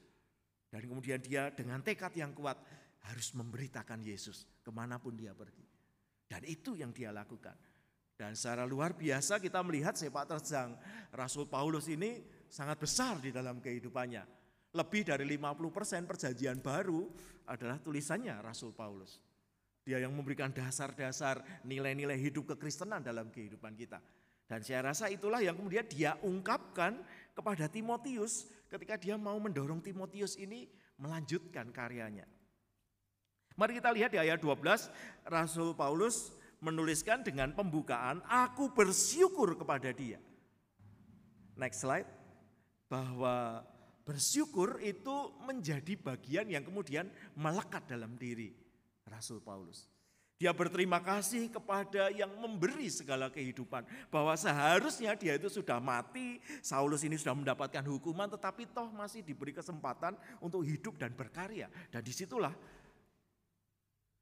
Dan 0.68 0.84
kemudian 0.84 1.20
dia 1.20 1.48
dengan 1.48 1.80
tekad 1.80 2.12
yang 2.12 2.36
kuat 2.36 2.60
harus 3.08 3.32
memberitakan 3.32 4.04
Yesus 4.04 4.44
ke 4.60 4.68
mana 4.68 5.00
pun 5.00 5.16
dia 5.16 5.32
pergi. 5.32 5.64
Dan 6.28 6.44
itu 6.44 6.76
yang 6.76 6.92
dia 6.92 7.08
lakukan. 7.08 7.56
Dan 8.18 8.34
secara 8.34 8.66
luar 8.66 8.98
biasa 8.98 9.38
kita 9.38 9.62
melihat 9.62 9.94
sepak 9.94 10.26
terjang 10.26 10.74
Rasul 11.14 11.46
Paulus 11.46 11.86
ini 11.88 12.20
sangat 12.50 12.82
besar 12.82 13.16
di 13.22 13.30
dalam 13.30 13.62
kehidupannya. 13.62 14.26
Lebih 14.74 15.08
dari 15.08 15.24
50% 15.24 16.04
perjanjian 16.04 16.60
baru 16.60 17.08
adalah 17.48 17.80
tulisannya 17.80 18.36
Rasul 18.44 18.76
Paulus. 18.76 19.22
Dia 19.86 20.04
yang 20.04 20.12
memberikan 20.12 20.52
dasar-dasar 20.52 21.40
nilai-nilai 21.64 22.20
hidup 22.20 22.52
kekristenan 22.52 23.00
dalam 23.00 23.32
kehidupan 23.32 23.72
kita. 23.72 24.02
Dan 24.44 24.60
saya 24.60 24.92
rasa 24.92 25.08
itulah 25.08 25.40
yang 25.40 25.56
kemudian 25.56 25.88
dia 25.88 26.18
ungkapkan 26.20 27.00
kepada 27.32 27.68
Timotius 27.72 28.48
ketika 28.68 29.00
dia 29.00 29.16
mau 29.16 29.36
mendorong 29.40 29.80
Timotius 29.80 30.36
ini 30.36 30.68
melanjutkan 31.00 31.72
karyanya. 31.72 32.28
Mari 33.58 33.82
kita 33.82 33.90
lihat 33.90 34.14
di 34.14 34.22
ayat 34.22 34.38
12, 34.38 34.86
Rasul 35.26 35.74
Paulus 35.74 36.30
menuliskan 36.62 37.26
dengan 37.26 37.50
pembukaan, 37.50 38.22
aku 38.26 38.70
bersyukur 38.70 39.58
kepada 39.58 39.90
dia. 39.90 40.22
Next 41.58 41.82
slide. 41.82 42.06
Bahwa 42.86 43.66
bersyukur 44.06 44.80
itu 44.80 45.36
menjadi 45.44 45.98
bagian 45.98 46.48
yang 46.48 46.64
kemudian 46.64 47.10
melekat 47.36 47.84
dalam 47.84 48.16
diri 48.16 48.54
Rasul 49.04 49.42
Paulus. 49.42 49.90
Dia 50.38 50.54
berterima 50.54 51.02
kasih 51.02 51.50
kepada 51.50 52.14
yang 52.14 52.30
memberi 52.38 52.86
segala 52.86 53.26
kehidupan. 53.26 53.82
Bahwa 54.06 54.38
seharusnya 54.38 55.18
dia 55.18 55.34
itu 55.34 55.50
sudah 55.50 55.82
mati, 55.82 56.38
Saulus 56.62 57.02
ini 57.02 57.18
sudah 57.18 57.34
mendapatkan 57.34 57.82
hukuman, 57.82 58.30
tetapi 58.30 58.70
toh 58.70 58.86
masih 58.94 59.26
diberi 59.26 59.50
kesempatan 59.50 60.14
untuk 60.38 60.62
hidup 60.62 60.94
dan 60.94 61.10
berkarya. 61.10 61.66
Dan 61.90 62.06
di 62.06 62.14
situlah 62.14 62.54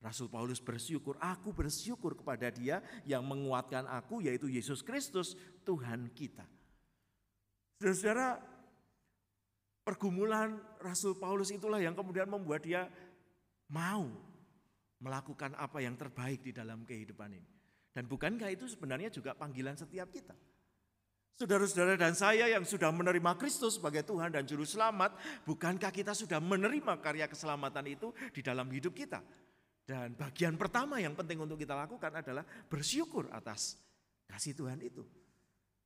Rasul 0.01 0.33
Paulus 0.33 0.57
bersyukur, 0.57 1.21
aku 1.21 1.53
bersyukur 1.53 2.17
kepada 2.17 2.49
dia 2.49 2.81
yang 3.05 3.21
menguatkan 3.21 3.85
aku, 3.85 4.25
yaitu 4.25 4.49
Yesus 4.49 4.81
Kristus, 4.81 5.37
Tuhan 5.69 6.09
kita. 6.17 6.49
Saudara-saudara, 7.77 8.41
pergumulan 9.85 10.57
Rasul 10.81 11.13
Paulus 11.13 11.53
itulah 11.53 11.77
yang 11.77 11.93
kemudian 11.93 12.25
membuat 12.25 12.65
dia 12.65 12.89
mau 13.69 14.09
melakukan 15.01 15.53
apa 15.57 15.83
yang 15.85 15.95
terbaik 15.99 16.41
di 16.41 16.53
dalam 16.57 16.85
kehidupan 16.87 17.31
ini. 17.33 17.51
Dan 17.97 18.05
bukankah 18.05 18.53
itu 18.53 18.69
sebenarnya 18.69 19.09
juga 19.09 19.33
panggilan 19.33 19.77
setiap 19.77 20.13
kita? 20.13 20.37
Saudara-saudara 21.37 22.01
dan 22.01 22.17
saya 22.17 22.49
yang 22.49 22.65
sudah 22.65 22.89
menerima 22.89 23.37
Kristus 23.37 23.77
sebagai 23.77 24.01
Tuhan 24.09 24.33
dan 24.33 24.49
Juru 24.49 24.65
Selamat, 24.65 25.13
bukankah 25.45 25.93
kita 25.93 26.17
sudah 26.17 26.41
menerima 26.41 26.97
karya 27.05 27.29
keselamatan 27.29 27.85
itu 27.93 28.09
di 28.33 28.41
dalam 28.41 28.65
hidup 28.73 28.97
kita? 28.97 29.21
Dan 29.85 30.17
bagian 30.17 30.57
pertama 30.57 30.97
yang 30.97 31.13
penting 31.13 31.37
untuk 31.37 31.61
kita 31.61 31.77
lakukan 31.77 32.09
adalah 32.09 32.41
bersyukur 32.73 33.29
atas 33.37 33.77
kasih 34.33 34.57
Tuhan 34.57 34.81
itu. 34.81 35.05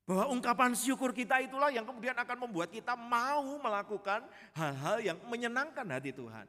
Bahwa 0.06 0.30
ungkapan 0.30 0.70
syukur 0.78 1.10
kita 1.10 1.42
itulah 1.42 1.74
yang 1.74 1.82
kemudian 1.82 2.14
akan 2.14 2.46
membuat 2.46 2.70
kita 2.70 2.94
mau 2.94 3.58
melakukan 3.58 4.22
hal-hal 4.54 5.02
yang 5.02 5.18
menyenangkan 5.26 5.86
hati 5.90 6.14
Tuhan. 6.14 6.46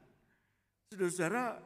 Saudara-saudara, 0.94 1.58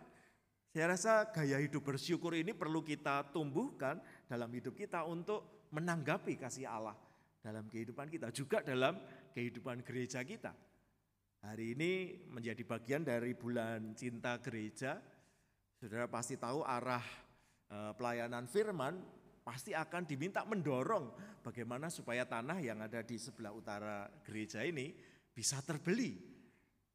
saya 0.76 0.92
rasa 0.92 1.32
gaya 1.32 1.56
hidup 1.56 1.88
bersyukur 1.88 2.36
ini 2.36 2.52
perlu 2.52 2.84
kita 2.84 3.32
tumbuhkan 3.32 3.96
dalam 4.28 4.52
hidup 4.52 4.76
kita 4.76 5.08
untuk 5.08 5.64
menanggapi 5.72 6.36
kasih 6.36 6.68
Allah 6.68 6.92
dalam 7.40 7.64
kehidupan 7.64 8.12
kita, 8.12 8.28
juga 8.28 8.60
dalam 8.60 9.00
kehidupan 9.32 9.80
gereja 9.80 10.20
kita. 10.20 10.52
Hari 11.48 11.72
ini 11.72 12.20
menjadi 12.28 12.60
bagian 12.60 13.08
dari 13.08 13.32
bulan 13.32 13.96
cinta 13.96 14.36
gereja. 14.36 15.00
Saudara 15.80 16.12
pasti 16.12 16.36
tahu 16.36 16.60
arah 16.60 17.08
eh, 17.72 17.96
pelayanan 17.96 18.44
firman 18.44 19.00
pasti 19.48 19.72
akan 19.72 20.04
diminta 20.04 20.44
mendorong 20.44 21.40
bagaimana 21.40 21.88
supaya 21.88 22.28
tanah 22.28 22.60
yang 22.60 22.84
ada 22.84 23.00
di 23.00 23.16
sebelah 23.16 23.56
utara 23.56 24.12
gereja 24.28 24.60
ini 24.60 24.92
bisa 25.32 25.56
terbeli, 25.64 26.20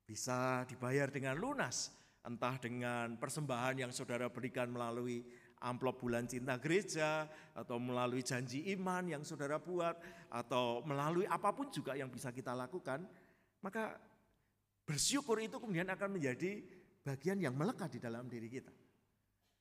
bisa 0.05 0.69
dibayar 0.69 1.09
dengan 1.09 1.33
lunas, 1.33 1.89
entah 2.21 2.55
dengan 2.61 3.17
persembahan 3.17 3.81
yang 3.87 3.91
saudara 3.93 4.29
berikan 4.29 4.69
melalui 4.69 5.25
amplop 5.61 6.01
bulan 6.01 6.25
cinta 6.25 6.57
gereja, 6.57 7.29
atau 7.53 7.77
melalui 7.77 8.25
janji 8.25 8.65
iman 8.73 9.05
yang 9.05 9.21
saudara 9.21 9.61
buat, 9.61 9.93
atau 10.33 10.81
melalui 10.85 11.29
apa 11.29 11.53
pun 11.53 11.69
juga 11.69 11.93
yang 11.93 12.09
bisa 12.09 12.33
kita 12.33 12.53
lakukan, 12.57 13.05
maka 13.61 13.97
bersyukur 14.85 15.37
itu 15.37 15.61
kemudian 15.61 15.89
akan 15.93 16.17
menjadi 16.17 16.65
bagian 17.05 17.37
yang 17.37 17.53
melekat 17.53 17.93
di 17.93 17.99
dalam 18.01 18.25
diri 18.25 18.49
kita. 18.49 18.73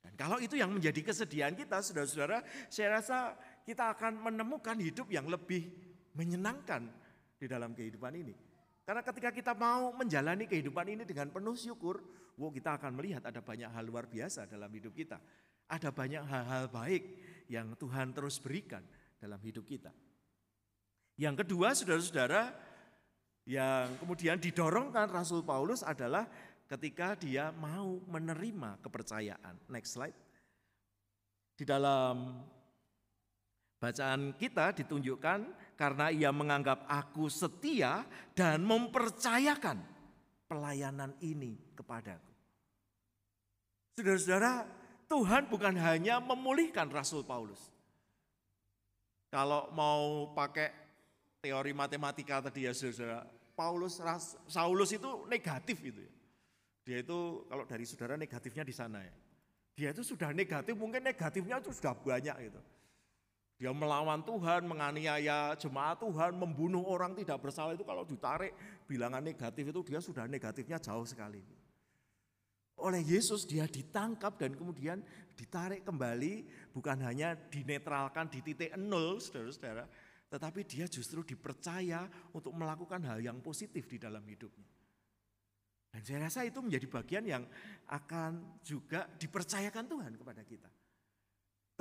Dan 0.01 0.17
kalau 0.17 0.41
itu 0.41 0.57
yang 0.57 0.73
menjadi 0.73 1.05
kesedihan 1.05 1.53
kita, 1.53 1.85
saudara-saudara, 1.85 2.41
saya 2.73 2.97
rasa 2.97 3.37
kita 3.69 3.93
akan 3.93 4.33
menemukan 4.33 4.81
hidup 4.81 5.13
yang 5.13 5.29
lebih 5.29 5.69
menyenangkan 6.17 6.89
di 7.37 7.45
dalam 7.45 7.77
kehidupan 7.77 8.17
ini. 8.17 8.33
Karena 8.89 9.05
ketika 9.05 9.31
kita 9.31 9.53
mau 9.53 9.93
menjalani 9.93 10.49
kehidupan 10.49 10.89
ini 10.89 11.05
dengan 11.05 11.29
penuh 11.29 11.53
syukur, 11.53 12.01
wow, 12.41 12.49
kita 12.49 12.81
akan 12.81 12.97
melihat 12.97 13.29
ada 13.29 13.45
banyak 13.45 13.69
hal 13.69 13.85
luar 13.85 14.09
biasa 14.09 14.49
dalam 14.49 14.73
hidup 14.73 14.97
kita. 14.97 15.21
Ada 15.69 15.93
banyak 15.93 16.25
hal-hal 16.25 16.73
baik 16.73 17.05
yang 17.53 17.77
Tuhan 17.77 18.17
terus 18.17 18.41
berikan 18.41 18.81
dalam 19.21 19.37
hidup 19.45 19.69
kita. 19.69 19.93
Yang 21.21 21.45
kedua, 21.45 21.77
saudara-saudara, 21.77 22.49
yang 23.45 23.93
kemudian 24.01 24.41
didorongkan 24.41 25.13
Rasul 25.13 25.45
Paulus 25.45 25.85
adalah 25.85 26.25
ketika 26.65 27.13
dia 27.21 27.53
mau 27.53 28.01
menerima 28.09 28.81
kepercayaan. 28.81 29.69
Next 29.69 30.01
slide. 30.01 30.17
Di 31.53 31.69
dalam 31.69 32.41
bacaan 33.77 34.33
kita 34.41 34.73
ditunjukkan 34.81 35.39
karena 35.77 36.09
ia 36.09 36.33
menganggap 36.33 36.89
aku 36.89 37.29
setia 37.29 38.01
dan 38.33 38.65
mempercayakan 38.65 39.77
pelayanan 40.49 41.13
ini 41.21 41.77
kepadaku. 41.77 42.30
Saudara-saudara, 43.99 44.65
Tuhan 45.11 45.51
bukan 45.51 45.75
hanya 45.75 46.23
memulihkan 46.23 46.87
Rasul 46.91 47.27
Paulus. 47.27 47.59
Kalau 49.31 49.71
mau 49.75 50.31
pakai 50.35 50.71
teori 51.43 51.71
matematika 51.75 52.51
tadi 52.51 52.67
ya 52.67 52.75
saudara, 52.75 53.23
Paulus, 53.55 54.03
Saulus 54.51 54.91
itu 54.95 55.27
negatif 55.27 55.79
itu 55.83 56.01
ya. 56.03 56.13
Dia 56.81 56.97
itu 57.07 57.47
kalau 57.47 57.65
dari 57.69 57.85
saudara 57.87 58.19
negatifnya 58.19 58.65
di 58.67 58.75
sana 58.75 58.99
ya. 59.05 59.15
Dia 59.79 59.89
itu 59.95 60.03
sudah 60.03 60.35
negatif, 60.35 60.75
mungkin 60.75 61.01
negatifnya 61.07 61.63
itu 61.63 61.71
sudah 61.71 61.95
banyak 61.95 62.37
gitu. 62.51 62.61
Dia 63.61 63.77
melawan 63.77 64.25
Tuhan, 64.25 64.65
menganiaya 64.65 65.53
jemaat 65.61 66.01
Tuhan, 66.01 66.33
membunuh 66.33 66.81
orang 66.89 67.13
tidak 67.13 67.45
bersalah 67.45 67.77
itu 67.77 67.85
kalau 67.85 68.09
ditarik 68.09 68.57
bilangan 68.89 69.21
negatif 69.21 69.69
itu 69.69 69.81
dia 69.85 70.01
sudah 70.01 70.25
negatifnya 70.25 70.81
jauh 70.81 71.05
sekali. 71.05 71.45
Oleh 72.81 73.05
Yesus 73.05 73.45
dia 73.45 73.69
ditangkap 73.69 74.41
dan 74.41 74.57
kemudian 74.57 75.05
ditarik 75.37 75.85
kembali 75.85 76.49
bukan 76.73 77.01
hanya 77.05 77.37
dinetralkan 77.37 78.33
di 78.33 78.41
titik 78.41 78.73
nol 78.81 79.21
saudara-saudara, 79.21 79.85
tetapi 80.33 80.65
dia 80.65 80.89
justru 80.89 81.21
dipercaya 81.21 82.09
untuk 82.33 82.57
melakukan 82.57 83.05
hal 83.05 83.21
yang 83.21 83.39
positif 83.45 83.85
di 83.85 84.01
dalam 84.01 84.25
hidupnya. 84.25 84.69
Dan 85.91 86.01
saya 86.07 86.19
rasa 86.23 86.47
itu 86.47 86.63
menjadi 86.63 86.87
bagian 86.87 87.25
yang 87.27 87.45
akan 87.91 88.63
juga 88.63 89.11
dipercayakan 89.11 89.85
Tuhan 89.91 90.13
kepada 90.15 90.43
kita. 90.47 90.71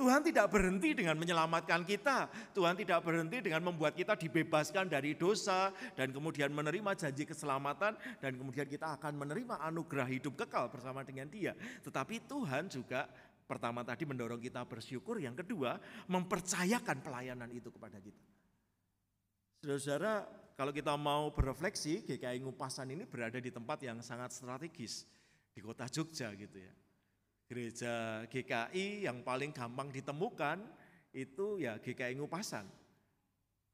Tuhan 0.00 0.24
tidak 0.24 0.48
berhenti 0.48 0.96
dengan 0.96 1.12
menyelamatkan 1.20 1.84
kita. 1.84 2.32
Tuhan 2.56 2.72
tidak 2.72 3.04
berhenti 3.04 3.44
dengan 3.44 3.68
membuat 3.68 3.92
kita 3.92 4.16
dibebaskan 4.16 4.88
dari 4.88 5.12
dosa 5.12 5.68
dan 5.92 6.08
kemudian 6.08 6.48
menerima 6.48 6.96
janji 6.96 7.28
keselamatan 7.28 8.00
dan 8.16 8.32
kemudian 8.32 8.64
kita 8.64 8.96
akan 8.96 9.12
menerima 9.20 9.60
anugerah 9.60 10.08
hidup 10.08 10.40
kekal 10.40 10.72
bersama 10.72 11.04
dengan 11.04 11.28
Dia. 11.28 11.52
Tetapi 11.84 12.24
Tuhan 12.24 12.72
juga 12.72 13.12
pertama 13.44 13.84
tadi 13.84 14.08
mendorong 14.08 14.40
kita 14.40 14.64
bersyukur, 14.64 15.20
yang 15.20 15.36
kedua 15.36 15.76
mempercayakan 16.08 17.04
pelayanan 17.04 17.52
itu 17.52 17.68
kepada 17.68 18.00
kita. 18.00 18.24
Saudara-saudara, 19.60 20.24
kalau 20.56 20.72
kita 20.72 20.96
mau 20.96 21.28
berefleksi, 21.28 22.08
GKI 22.08 22.40
Ngupasan 22.40 22.88
ini 22.88 23.04
berada 23.04 23.36
di 23.36 23.52
tempat 23.52 23.84
yang 23.84 24.00
sangat 24.00 24.32
strategis 24.32 25.04
di 25.52 25.60
kota 25.60 25.84
Jogja 25.92 26.32
gitu 26.32 26.56
ya. 26.56 26.72
Gereja 27.50 28.22
GKI 28.30 29.10
yang 29.10 29.26
paling 29.26 29.50
gampang 29.50 29.90
ditemukan 29.90 30.62
itu 31.10 31.58
ya 31.58 31.82
GKI 31.82 32.14
Ngupasan. 32.22 32.62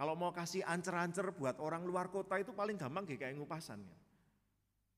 Kalau 0.01 0.17
mau 0.17 0.33
kasih 0.33 0.65
ancer-ancer 0.65 1.37
buat 1.37 1.61
orang 1.61 1.85
luar 1.85 2.09
kota 2.09 2.41
itu 2.41 2.57
paling 2.57 2.81
gampang 2.81 3.05
GKI 3.05 3.37
Ngupasan 3.37 3.85
ya. 3.85 3.97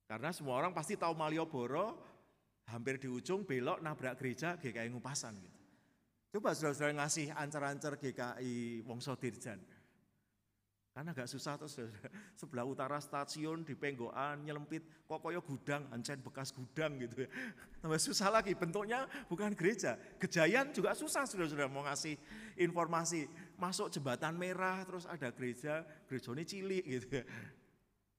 Karena 0.06 0.30
semua 0.30 0.62
orang 0.62 0.70
pasti 0.70 0.94
tahu 0.94 1.10
Malioboro, 1.18 1.98
hampir 2.70 3.02
di 3.02 3.10
ujung 3.10 3.42
belok 3.42 3.82
nabrak 3.82 4.14
gereja 4.14 4.54
GKI 4.54 4.94
Ngupasan 4.94 5.34
gitu. 5.42 5.58
Coba 6.38 6.54
saudara-saudara 6.54 7.02
ngasih 7.02 7.34
ancer-ancer 7.34 7.98
GKI 7.98 8.86
Wongso 8.86 9.18
Dirjan 9.18 9.58
karena 10.98 11.14
agak 11.14 11.30
susah 11.30 11.54
terus 11.54 11.78
sebelah 12.34 12.66
utara 12.66 12.98
stasiun 12.98 13.62
di 13.62 13.78
Penggoan 13.78 14.42
nyelempit 14.42 14.82
kok 15.06 15.22
koyo 15.22 15.38
gudang, 15.46 15.86
ancen 15.94 16.18
bekas 16.18 16.50
gudang 16.50 16.98
gitu 16.98 17.22
ya. 17.22 17.30
Tambah 17.78 18.02
susah 18.02 18.34
lagi 18.34 18.50
bentuknya 18.58 19.06
bukan 19.30 19.54
gereja. 19.54 19.94
Gejayan 20.18 20.74
juga 20.74 20.98
susah 20.98 21.22
sudah-sudah 21.22 21.70
mau 21.70 21.86
ngasih 21.86 22.18
informasi. 22.58 23.30
Masuk 23.54 23.94
jembatan 23.94 24.34
merah 24.34 24.82
terus 24.82 25.06
ada 25.06 25.30
gereja, 25.30 25.86
gereja 26.10 26.34
ini 26.34 26.42
cilik 26.42 26.84
gitu 26.90 27.22
ya. 27.22 27.24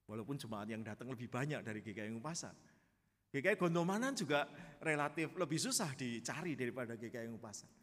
Walaupun 0.08 0.40
jemaat 0.40 0.72
yang 0.72 0.80
datang 0.80 1.12
lebih 1.12 1.28
banyak 1.28 1.60
dari 1.60 1.84
GKI 1.84 2.16
Ngupasan. 2.16 2.56
GKI 3.36 3.60
Gondomanan 3.60 4.16
juga 4.16 4.48
relatif 4.80 5.36
lebih 5.36 5.60
susah 5.60 5.92
dicari 6.00 6.56
daripada 6.56 6.96
GKI 6.96 7.28
Ngupasan. 7.28 7.79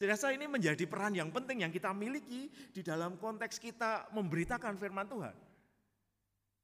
Saya 0.00 0.16
rasa 0.16 0.32
ini 0.32 0.48
menjadi 0.48 0.88
peran 0.88 1.12
yang 1.12 1.28
penting 1.28 1.60
yang 1.60 1.68
kita 1.68 1.92
miliki 1.92 2.48
di 2.72 2.80
dalam 2.80 3.20
konteks 3.20 3.60
kita 3.60 4.08
memberitakan 4.16 4.80
firman 4.80 5.04
Tuhan. 5.04 5.36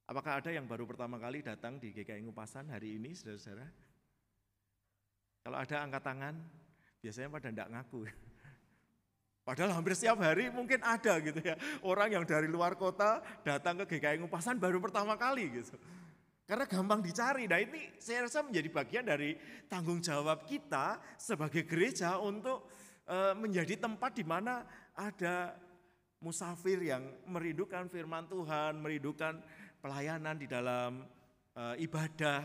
Apakah 0.09 0.41
ada 0.41 0.49
yang 0.49 0.65
baru 0.65 0.89
pertama 0.89 1.21
kali 1.21 1.45
datang 1.45 1.77
di 1.77 1.93
GKI 1.93 2.25
Ngupasan 2.25 2.65
hari 2.73 2.97
ini, 2.97 3.13
saudara-saudara? 3.13 3.69
Kalau 5.45 5.53
ada 5.53 5.75
angkat 5.85 6.01
tangan, 6.01 6.33
biasanya 6.97 7.29
pada 7.29 7.47
tidak 7.53 7.69
ngaku. 7.77 7.99
Padahal 9.45 9.71
hampir 9.77 9.93
setiap 9.93 10.17
hari 10.17 10.49
mungkin 10.49 10.81
ada 10.81 11.21
gitu 11.21 11.37
ya. 11.37 11.53
Orang 11.85 12.09
yang 12.09 12.25
dari 12.25 12.49
luar 12.49 12.73
kota 12.73 13.21
datang 13.45 13.85
ke 13.85 14.01
GKI 14.01 14.17
Ngupasan 14.17 14.57
baru 14.57 14.81
pertama 14.81 15.13
kali 15.13 15.61
gitu. 15.61 15.77
Karena 16.49 16.65
gampang 16.65 17.05
dicari. 17.05 17.45
Nah 17.45 17.61
ini 17.61 18.01
saya 18.01 18.25
rasa 18.25 18.41
menjadi 18.41 18.69
bagian 18.73 19.05
dari 19.05 19.37
tanggung 19.69 20.01
jawab 20.01 20.41
kita 20.49 20.97
sebagai 21.21 21.69
gereja 21.69 22.17
untuk 22.17 22.86
menjadi 23.39 23.79
tempat 23.79 24.11
di 24.19 24.27
mana 24.27 24.67
ada 24.91 25.55
musafir 26.21 26.81
yang 26.81 27.03
merindukan 27.29 27.85
firman 27.87 28.25
Tuhan, 28.25 28.81
merindukan 28.81 29.37
pelayanan 29.81 30.35
di 30.37 30.47
dalam 30.49 31.05
eh, 31.53 31.75
ibadah. 31.85 32.41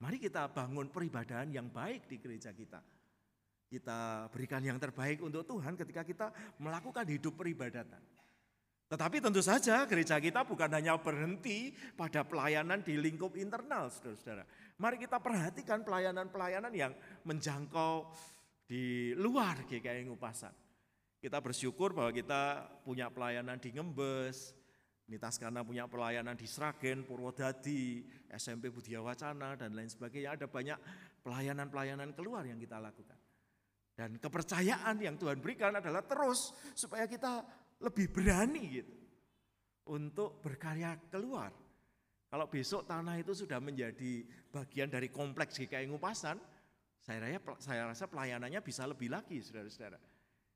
Mari 0.00 0.20
kita 0.20 0.50
bangun 0.52 0.90
peribadahan 0.92 1.48
yang 1.52 1.68
baik 1.70 2.08
di 2.08 2.16
gereja 2.20 2.52
kita. 2.52 2.80
Kita 3.68 4.30
berikan 4.30 4.62
yang 4.62 4.78
terbaik 4.78 5.24
untuk 5.24 5.42
Tuhan 5.48 5.74
ketika 5.74 6.04
kita 6.04 6.26
melakukan 6.60 7.08
hidup 7.08 7.34
peribadatan. 7.34 8.00
Tetapi 8.84 9.16
tentu 9.18 9.40
saja 9.40 9.88
gereja 9.88 10.20
kita 10.20 10.44
bukan 10.44 10.68
hanya 10.70 10.94
berhenti 11.00 11.72
pada 11.96 12.20
pelayanan 12.22 12.84
di 12.84 13.00
lingkup 13.00 13.34
internal, 13.34 13.88
saudara-saudara. 13.88 14.44
Mari 14.76 15.00
kita 15.00 15.18
perhatikan 15.18 15.80
pelayanan-pelayanan 15.82 16.70
yang 16.70 16.92
menjangkau 17.24 18.12
di 18.74 19.14
luar 19.14 19.62
GKI 19.70 20.10
Ngupasan. 20.10 20.50
Kita 21.22 21.38
bersyukur 21.38 21.94
bahwa 21.94 22.10
kita 22.10 22.66
punya 22.82 23.06
pelayanan 23.06 23.62
di 23.62 23.70
Ngembes, 23.70 24.50
Nitas 25.06 25.38
karena 25.38 25.62
punya 25.62 25.86
pelayanan 25.86 26.34
di 26.34 26.48
Sragen, 26.48 27.06
Purwodadi, 27.06 28.02
SMP 28.34 28.74
Budia 28.74 28.98
Wacana, 28.98 29.54
dan 29.54 29.78
lain 29.78 29.86
sebagainya. 29.86 30.34
Ada 30.34 30.50
banyak 30.50 30.78
pelayanan-pelayanan 31.22 32.16
keluar 32.18 32.42
yang 32.48 32.58
kita 32.58 32.82
lakukan. 32.82 33.14
Dan 33.94 34.18
kepercayaan 34.18 34.98
yang 34.98 35.14
Tuhan 35.20 35.38
berikan 35.38 35.78
adalah 35.78 36.02
terus 36.02 36.50
supaya 36.74 37.06
kita 37.06 37.46
lebih 37.78 38.10
berani 38.10 38.82
gitu 38.82 38.96
untuk 39.92 40.42
berkarya 40.42 40.98
keluar. 41.12 41.54
Kalau 42.26 42.50
besok 42.50 42.90
tanah 42.90 43.22
itu 43.22 43.36
sudah 43.38 43.62
menjadi 43.62 44.26
bagian 44.50 44.90
dari 44.90 45.12
kompleks 45.14 45.62
GKI 45.62 45.86
Ngupasan, 45.94 46.40
saya 47.04 47.20
rasa, 47.20 47.38
saya 47.60 47.82
rasa 47.92 48.04
pelayanannya 48.08 48.64
bisa 48.64 48.88
lebih 48.88 49.12
lagi, 49.12 49.44
saudara-saudara. 49.44 50.00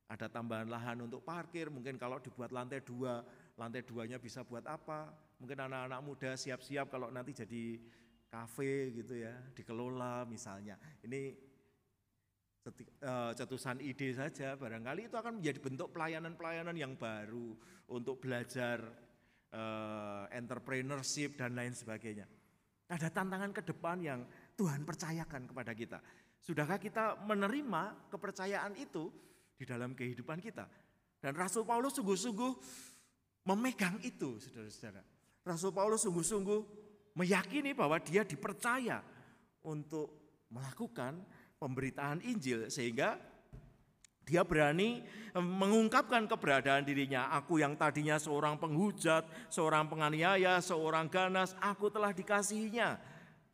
Ada 0.09 0.33
tambahan 0.33 0.73
lahan 0.73 1.05
untuk 1.05 1.21
parkir, 1.21 1.69
mungkin 1.69 2.01
kalau 2.01 2.17
dibuat 2.17 2.49
lantai 2.49 2.81
dua, 2.81 3.21
lantai 3.61 3.85
duanya 3.85 4.17
bisa 4.17 4.41
buat 4.41 4.65
apa? 4.65 5.13
Mungkin 5.37 5.69
anak-anak 5.69 6.01
muda 6.01 6.33
siap-siap 6.33 6.89
kalau 6.89 7.13
nanti 7.13 7.37
jadi 7.37 7.77
kafe 8.33 8.97
gitu 8.97 9.21
ya, 9.21 9.37
dikelola 9.53 10.25
misalnya. 10.25 10.81
Ini 11.05 11.21
eh, 12.65 13.33
cetusan 13.37 13.85
ide 13.85 14.17
saja, 14.17 14.57
barangkali 14.57 15.13
itu 15.13 15.17
akan 15.21 15.45
menjadi 15.45 15.61
bentuk 15.61 15.93
pelayanan-pelayanan 15.93 16.77
yang 16.81 16.97
baru 16.97 17.53
untuk 17.93 18.25
belajar 18.25 18.81
uh, 19.53 20.25
entrepreneurship 20.29 21.37
dan 21.41 21.57
lain 21.57 21.73
sebagainya. 21.73 22.29
Ada 22.89 23.13
tantangan 23.13 23.53
ke 23.53 23.63
depan 23.65 24.01
yang 24.01 24.21
Tuhan 24.57 24.85
percayakan 24.85 25.49
kepada 25.49 25.73
kita. 25.77 26.01
Sudahkah 26.39 26.81
kita 26.81 27.19
menerima 27.27 28.09
kepercayaan 28.09 28.73
itu 28.79 29.13
di 29.59 29.65
dalam 29.69 29.93
kehidupan 29.93 30.39
kita? 30.39 30.65
Dan 31.19 31.35
Rasul 31.35 31.67
Paulus 31.67 31.99
sungguh-sungguh 31.99 32.53
memegang 33.45 33.99
itu, 34.07 34.39
saudara-saudara. 34.39 35.03
Rasul 35.43 35.73
Paulus 35.75 36.07
sungguh-sungguh 36.07 36.61
meyakini 37.19 37.75
bahwa 37.75 37.99
dia 37.99 38.23
dipercaya 38.23 39.03
untuk 39.67 40.15
melakukan 40.55 41.19
pemberitaan 41.59 42.23
Injil 42.23 42.71
sehingga 42.71 43.19
dia 44.29 44.45
berani 44.45 45.01
mengungkapkan 45.33 46.29
keberadaan 46.29 46.85
dirinya. 46.85 47.33
Aku 47.33 47.57
yang 47.57 47.81
tadinya 47.81 48.21
seorang 48.21 48.61
penghujat, 48.61 49.25
seorang 49.49 49.89
penganiaya, 49.89 50.61
seorang 50.61 51.09
ganas, 51.09 51.57
aku 51.65 51.89
telah 51.89 52.13
dikasihinya. 52.13 53.01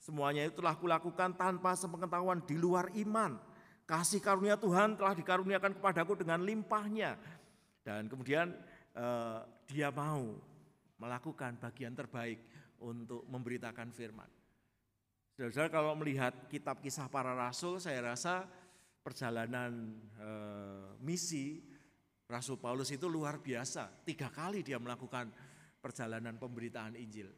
Semuanya 0.05 0.45
itu 0.45 0.61
telah 0.61 0.77
kulakukan 0.77 1.33
tanpa 1.33 1.73
sepengetahuan 1.73 2.45
di 2.45 2.61
luar 2.61 2.93
iman. 2.93 3.41
Kasih 3.89 4.21
karunia 4.21 4.61
Tuhan 4.61 5.01
telah 5.01 5.17
dikaruniakan 5.17 5.81
kepadaku 5.81 6.21
dengan 6.21 6.45
limpahnya. 6.45 7.17
Dan 7.81 8.13
kemudian 8.13 8.53
eh, 8.93 9.39
dia 9.65 9.89
mau 9.89 10.37
melakukan 11.01 11.57
bagian 11.57 11.97
terbaik 11.97 12.45
untuk 12.85 13.25
memberitakan 13.33 13.89
firman. 13.97 14.29
Saudara-saudara 15.35 15.73
kalau 15.73 15.99
melihat 15.99 16.47
kitab 16.47 16.79
kisah 16.79 17.11
para 17.11 17.35
rasul, 17.35 17.83
saya 17.83 18.15
rasa 18.15 18.47
perjalanan 19.03 19.99
e, 20.15 20.31
misi 21.03 21.59
Rasul 22.25 22.57
Paulus 22.57 22.95
itu 22.95 23.11
luar 23.11 23.43
biasa. 23.43 24.07
Tiga 24.07 24.31
kali 24.31 24.63
dia 24.63 24.79
melakukan 24.79 25.35
perjalanan 25.83 26.39
pemberitaan 26.39 26.95
Injil. 26.95 27.29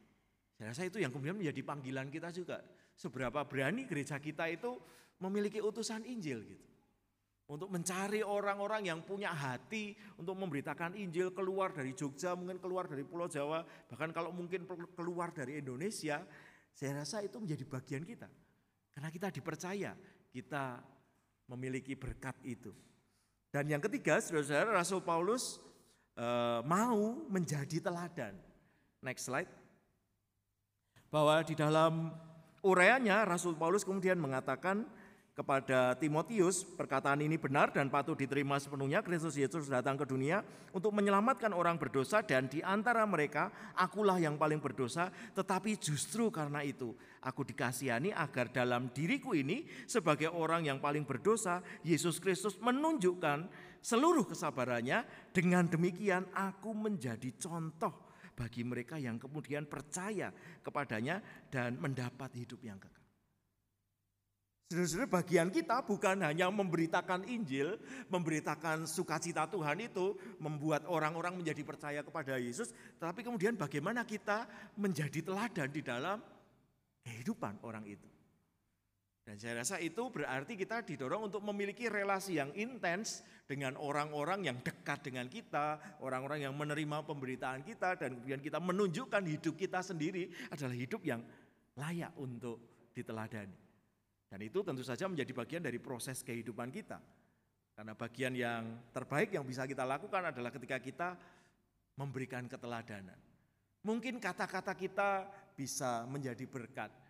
Saya 0.57 0.73
rasa 0.73 0.83
itu 0.89 0.97
yang 0.97 1.13
kemudian 1.13 1.37
menjadi 1.37 1.61
panggilan 1.61 2.09
kita 2.09 2.33
juga. 2.33 2.65
Seberapa 2.97 3.45
berani 3.45 3.85
gereja 3.85 4.17
kita 4.17 4.49
itu 4.49 4.81
memiliki 5.21 5.61
utusan 5.61 6.05
Injil 6.09 6.41
gitu. 6.49 6.67
Untuk 7.47 7.71
mencari 7.71 8.27
orang-orang 8.27 8.91
yang 8.91 9.07
punya 9.07 9.31
hati 9.31 9.95
untuk 10.19 10.35
memberitakan 10.35 10.99
Injil 10.99 11.31
keluar 11.31 11.71
dari 11.71 11.95
Jogja, 11.95 12.35
mungkin 12.35 12.59
keluar 12.59 12.91
dari 12.91 13.07
Pulau 13.07 13.31
Jawa, 13.31 13.63
bahkan 13.87 14.11
kalau 14.11 14.35
mungkin 14.35 14.67
keluar 14.99 15.31
dari 15.31 15.63
Indonesia, 15.63 16.27
saya 16.75 16.93
rasa 16.99 17.23
itu 17.23 17.39
menjadi 17.39 17.63
bagian 17.63 18.03
kita. 18.03 18.27
Karena 18.91 19.09
kita 19.15 19.31
dipercaya, 19.31 19.95
kita 20.35 20.83
memiliki 21.47 21.95
berkat 21.95 22.35
itu. 22.43 22.75
Dan 23.55 23.71
yang 23.71 23.79
ketiga, 23.79 24.19
saudara-saudara, 24.19 24.75
Rasul 24.75 25.01
Paulus 25.07 25.63
e, 26.19 26.27
mau 26.67 27.23
menjadi 27.31 27.79
teladan. 27.79 28.35
Next 29.05 29.31
slide. 29.31 29.66
Bahwa 31.17 31.41
di 31.41 31.57
dalam 31.57 32.13
uraiannya 32.61 33.25
Rasul 33.25 33.57
Paulus 33.57 33.89
kemudian 33.89 34.21
mengatakan 34.21 34.85
kepada 35.33 35.97
Timotius, 35.97 36.61
perkataan 36.61 37.25
ini 37.25 37.41
benar 37.41 37.73
dan 37.73 37.89
patut 37.89 38.21
diterima 38.21 38.61
sepenuhnya. 38.61 39.01
Kristus 39.01 39.33
Yesus 39.33 39.65
datang 39.65 39.97
ke 39.97 40.05
dunia 40.05 40.45
untuk 40.77 40.93
menyelamatkan 40.93 41.57
orang 41.57 41.81
berdosa 41.81 42.21
dan 42.21 42.53
di 42.53 42.61
antara 42.61 43.01
mereka 43.09 43.49
akulah 43.81 44.21
yang 44.21 44.37
paling 44.37 44.61
berdosa, 44.61 45.09
tetapi 45.33 45.81
justru 45.81 46.29
karena 46.29 46.61
itu 46.61 46.93
aku 47.25 47.49
dikasihani 47.49 48.13
agar 48.13 48.53
dalam 48.53 48.93
diriku 48.93 49.33
ini 49.33 49.65
sebagai 49.89 50.29
orang 50.29 50.69
yang 50.69 50.85
paling 50.85 51.09
berdosa, 51.09 51.65
Yesus 51.81 52.21
Kristus 52.21 52.61
menunjukkan 52.61 53.49
seluruh 53.81 54.29
kesabarannya. 54.29 55.33
Dengan 55.33 55.65
demikian 55.65 56.29
aku 56.37 56.77
menjadi 56.77 57.33
contoh 57.41 58.06
bagi 58.37 58.63
mereka 58.63 59.01
yang 59.01 59.17
kemudian 59.17 59.65
percaya 59.65 60.29
kepadanya 60.61 61.25
dan 61.49 61.81
mendapat 61.81 62.37
hidup 62.37 62.61
yang 62.61 62.77
kekal. 62.77 63.07
Saudara-saudara 64.67 65.23
bagian 65.23 65.47
kita 65.55 65.79
bukan 65.87 66.27
hanya 66.27 66.51
memberitakan 66.51 67.23
Injil, 67.31 67.79
memberitakan 68.11 68.91
sukacita 68.91 69.47
Tuhan 69.47 69.79
itu, 69.79 70.19
membuat 70.43 70.91
orang-orang 70.91 71.39
menjadi 71.39 71.63
percaya 71.63 72.03
kepada 72.03 72.35
Yesus, 72.35 72.75
tapi 72.99 73.23
kemudian 73.23 73.55
bagaimana 73.55 74.03
kita 74.03 74.43
menjadi 74.75 75.23
teladan 75.23 75.71
di 75.71 75.87
dalam 75.87 76.19
kehidupan 77.07 77.63
orang 77.63 77.87
itu. 77.87 78.16
Dan 79.27 79.43
saya 79.43 79.59
rasa 79.59 79.83
itu 79.83 80.07
berarti 80.07 80.55
kita 80.55 80.87
didorong 80.87 81.27
untuk 81.27 81.43
memiliki 81.43 81.91
relasi 81.91 82.39
yang 82.39 82.55
intens 82.55 83.27
dengan 83.43 83.75
orang-orang 83.75 84.47
yang 84.47 84.63
dekat 84.63 85.03
dengan 85.03 85.27
kita, 85.27 85.99
orang-orang 85.99 86.47
yang 86.47 86.55
menerima 86.55 87.03
pemberitaan 87.03 87.67
kita, 87.67 87.99
dan 87.99 88.15
kemudian 88.23 88.39
kita 88.39 88.63
menunjukkan 88.63 89.27
hidup 89.27 89.59
kita 89.59 89.83
sendiri 89.83 90.31
adalah 90.55 90.79
hidup 90.79 91.03
yang 91.03 91.27
layak 91.75 92.15
untuk 92.23 92.87
diteladani. 92.95 93.59
Dan 94.31 94.47
itu 94.47 94.63
tentu 94.63 94.87
saja 94.87 95.11
menjadi 95.11 95.35
bagian 95.35 95.63
dari 95.67 95.83
proses 95.83 96.23
kehidupan 96.23 96.71
kita. 96.71 97.03
Karena 97.75 97.99
bagian 97.99 98.31
yang 98.31 98.63
terbaik 98.95 99.35
yang 99.35 99.43
bisa 99.43 99.67
kita 99.67 99.83
lakukan 99.83 100.31
adalah 100.31 100.55
ketika 100.55 100.79
kita 100.79 101.09
memberikan 101.99 102.47
keteladanan. 102.47 103.19
Mungkin 103.83 104.23
kata-kata 104.23 104.71
kita 104.79 105.27
bisa 105.55 106.07
menjadi 106.07 106.47
berkat. 106.47 107.06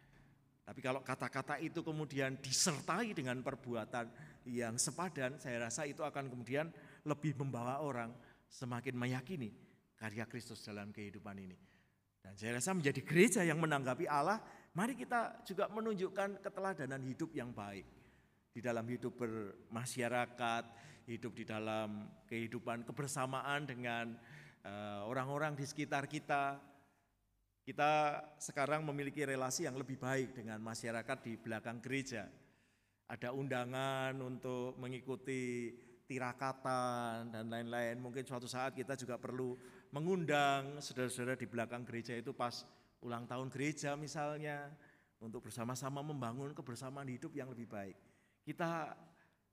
Tapi 0.67 0.83
kalau 0.83 0.99
kata-kata 0.99 1.63
itu 1.63 1.79
kemudian 1.87 2.35
disertai 2.43 3.15
dengan 3.15 3.39
perbuatan 3.39 4.11
yang 4.51 4.75
sepadan, 4.75 5.39
saya 5.39 5.71
rasa 5.71 5.87
itu 5.87 6.03
akan 6.03 6.27
kemudian 6.27 6.67
lebih 7.07 7.39
membawa 7.39 7.79
orang 7.79 8.11
semakin 8.51 8.99
meyakini 8.99 9.55
karya 9.95 10.27
Kristus 10.27 10.67
dalam 10.67 10.91
kehidupan 10.91 11.39
ini. 11.39 11.55
Dan 12.19 12.35
saya 12.35 12.59
rasa 12.59 12.75
menjadi 12.75 12.99
gereja 13.07 13.47
yang 13.47 13.63
menanggapi 13.63 14.11
Allah 14.11 14.43
Mari 14.77 14.93
kita 14.93 15.41
juga 15.49 15.73
menunjukkan 15.73 16.45
keteladanan 16.45 17.01
hidup 17.01 17.33
yang 17.33 17.49
baik 17.49 17.89
di 18.53 18.61
dalam 18.61 18.85
hidup 18.85 19.17
bermasyarakat, 19.17 20.65
hidup 21.09 21.33
di 21.33 21.49
dalam 21.49 22.05
kehidupan 22.29 22.85
kebersamaan 22.85 23.65
dengan 23.65 24.13
eh, 24.61 25.01
orang-orang 25.09 25.57
di 25.57 25.65
sekitar 25.65 26.05
kita. 26.05 26.61
Kita 27.67 28.23
sekarang 28.39 28.87
memiliki 28.87 29.27
relasi 29.27 29.67
yang 29.67 29.75
lebih 29.75 29.99
baik 29.99 30.39
dengan 30.39 30.63
masyarakat 30.63 31.19
di 31.27 31.35
belakang 31.35 31.83
gereja. 31.83 32.31
Ada 33.11 33.35
undangan 33.35 34.15
untuk 34.23 34.79
mengikuti 34.79 35.75
tirakatan 36.07 37.35
dan 37.35 37.51
lain-lain. 37.51 37.99
Mungkin 37.99 38.23
suatu 38.23 38.47
saat 38.47 38.71
kita 38.71 38.95
juga 38.95 39.19
perlu 39.19 39.59
mengundang 39.91 40.79
saudara-saudara 40.79 41.35
di 41.35 41.51
belakang 41.51 41.83
gereja 41.83 42.15
itu 42.15 42.31
pas 42.31 42.63
ulang 43.03 43.27
tahun 43.27 43.51
gereja 43.51 43.99
misalnya, 43.99 44.71
untuk 45.19 45.51
bersama-sama 45.51 46.05
membangun 46.07 46.55
kebersamaan 46.55 47.09
hidup 47.09 47.35
yang 47.35 47.49
lebih 47.49 47.67
baik. 47.67 47.97
Kita 48.47 48.95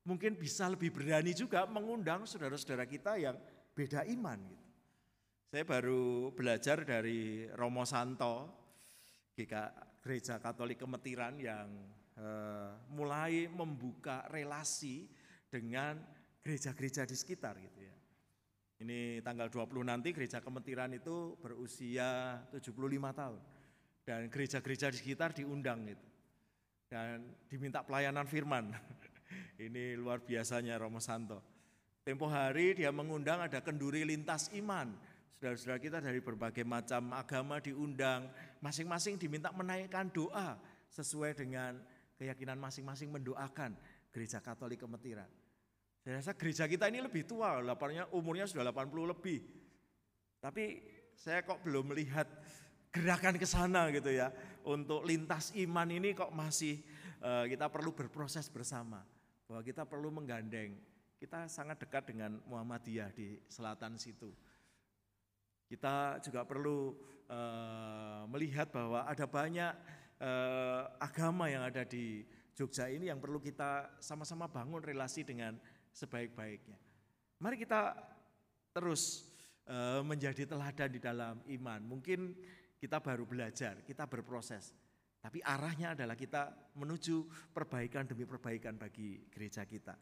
mungkin 0.06 0.36
bisa 0.36 0.68
lebih 0.70 0.94
berani 0.94 1.32
juga 1.34 1.66
mengundang 1.66 2.28
saudara-saudara 2.28 2.86
kita 2.86 3.18
yang 3.18 3.36
beda 3.74 4.06
iman 4.06 4.38
gitu. 4.38 4.63
Saya 5.54 5.70
baru 5.70 6.34
belajar 6.34 6.82
dari 6.82 7.46
Romo 7.54 7.86
Santo, 7.86 8.50
Gereja 9.38 10.42
Katolik 10.42 10.82
Kemetiran 10.82 11.38
yang 11.38 11.70
eh, 12.18 12.74
mulai 12.90 13.46
membuka 13.54 14.26
relasi 14.34 15.06
dengan 15.46 16.02
gereja-gereja 16.42 17.06
di 17.06 17.14
sekitar 17.14 17.62
gitu 17.62 17.86
ya. 17.86 17.94
Ini 18.82 19.22
tanggal 19.22 19.54
20 19.54 19.86
nanti 19.86 20.10
gereja 20.10 20.42
kemetiran 20.42 20.90
itu 20.90 21.38
berusia 21.38 22.42
75 22.50 22.74
tahun. 23.14 23.42
Dan 24.10 24.34
gereja-gereja 24.34 24.90
di 24.90 24.98
sekitar 25.06 25.38
diundang 25.38 25.86
itu. 25.86 26.08
Dan 26.90 27.30
diminta 27.46 27.86
pelayanan 27.86 28.26
firman. 28.26 28.74
Ini 29.70 30.02
luar 30.02 30.18
biasanya 30.26 30.82
Romo 30.82 30.98
Santo. 30.98 31.46
Tempo 32.02 32.26
hari 32.26 32.74
dia 32.74 32.90
mengundang 32.90 33.46
ada 33.46 33.62
kenduri 33.62 34.02
lintas 34.02 34.50
iman. 34.58 35.13
Saudara-saudara 35.38 35.80
kita 35.82 35.98
dari 36.00 36.20
berbagai 36.24 36.64
macam 36.64 37.12
agama 37.18 37.60
diundang. 37.60 38.30
Masing-masing 38.64 39.20
diminta 39.20 39.50
menaikkan 39.52 40.08
doa 40.14 40.56
sesuai 40.94 41.34
dengan 41.36 41.82
keyakinan 42.16 42.56
masing-masing 42.62 43.10
mendoakan 43.10 43.74
gereja 44.14 44.40
Katolik 44.40 44.80
Kemetiran. 44.80 45.28
Saya 46.04 46.20
rasa 46.20 46.32
gereja 46.36 46.68
kita 46.68 46.92
ini 46.92 47.00
lebih 47.00 47.24
tua, 47.24 47.64
laparnya 47.64 48.12
umurnya 48.12 48.44
sudah 48.44 48.68
80 48.70 49.14
lebih. 49.16 49.40
Tapi 50.44 50.84
saya 51.16 51.42
kok 51.48 51.64
belum 51.64 51.96
melihat 51.96 52.28
gerakan 52.92 53.40
ke 53.40 53.48
sana 53.48 53.88
gitu 53.90 54.12
ya. 54.12 54.30
Untuk 54.68 55.08
lintas 55.08 55.56
iman 55.56 55.88
ini 55.88 56.12
kok 56.12 56.36
masih 56.36 56.84
uh, 57.24 57.48
kita 57.48 57.72
perlu 57.72 57.96
berproses 57.96 58.52
bersama. 58.52 59.02
Bahwa 59.48 59.64
kita 59.64 59.88
perlu 59.88 60.12
menggandeng. 60.12 60.76
Kita 61.18 61.48
sangat 61.48 61.80
dekat 61.80 62.12
dengan 62.12 62.36
Muhammadiyah 62.52 63.16
di 63.16 63.40
selatan 63.48 63.96
situ. 63.96 64.36
Kita 65.74 66.22
juga 66.22 66.46
perlu 66.46 66.94
uh, 67.34 68.30
melihat 68.30 68.70
bahwa 68.70 69.10
ada 69.10 69.26
banyak 69.26 69.74
uh, 70.22 70.86
agama 71.02 71.50
yang 71.50 71.66
ada 71.66 71.82
di 71.82 72.22
Jogja 72.54 72.86
ini 72.94 73.10
yang 73.10 73.18
perlu 73.18 73.42
kita 73.42 73.98
sama-sama 73.98 74.46
bangun 74.46 74.86
relasi 74.86 75.26
dengan 75.26 75.58
sebaik-baiknya. 75.90 76.78
Mari 77.42 77.58
kita 77.58 77.98
terus 78.70 79.26
uh, 79.66 80.06
menjadi 80.06 80.46
teladan 80.46 80.94
di 80.94 81.02
dalam 81.02 81.42
iman. 81.42 81.82
Mungkin 81.82 82.38
kita 82.78 83.02
baru 83.02 83.26
belajar, 83.26 83.82
kita 83.82 84.06
berproses. 84.06 84.78
Tapi 85.26 85.42
arahnya 85.42 85.98
adalah 85.98 86.14
kita 86.14 86.54
menuju 86.78 87.50
perbaikan 87.50 88.06
demi 88.06 88.30
perbaikan 88.30 88.78
bagi 88.78 89.26
gereja 89.34 89.66
kita. 89.66 89.98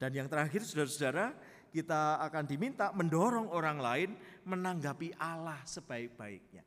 Dan 0.00 0.16
yang 0.16 0.32
terakhir 0.32 0.64
saudara-saudara, 0.64 1.36
kita 1.74 2.22
akan 2.22 2.46
diminta 2.46 2.94
mendorong 2.94 3.50
orang 3.50 3.82
lain 3.82 4.10
menanggapi 4.46 5.18
Allah 5.18 5.58
sebaik-baiknya. 5.66 6.62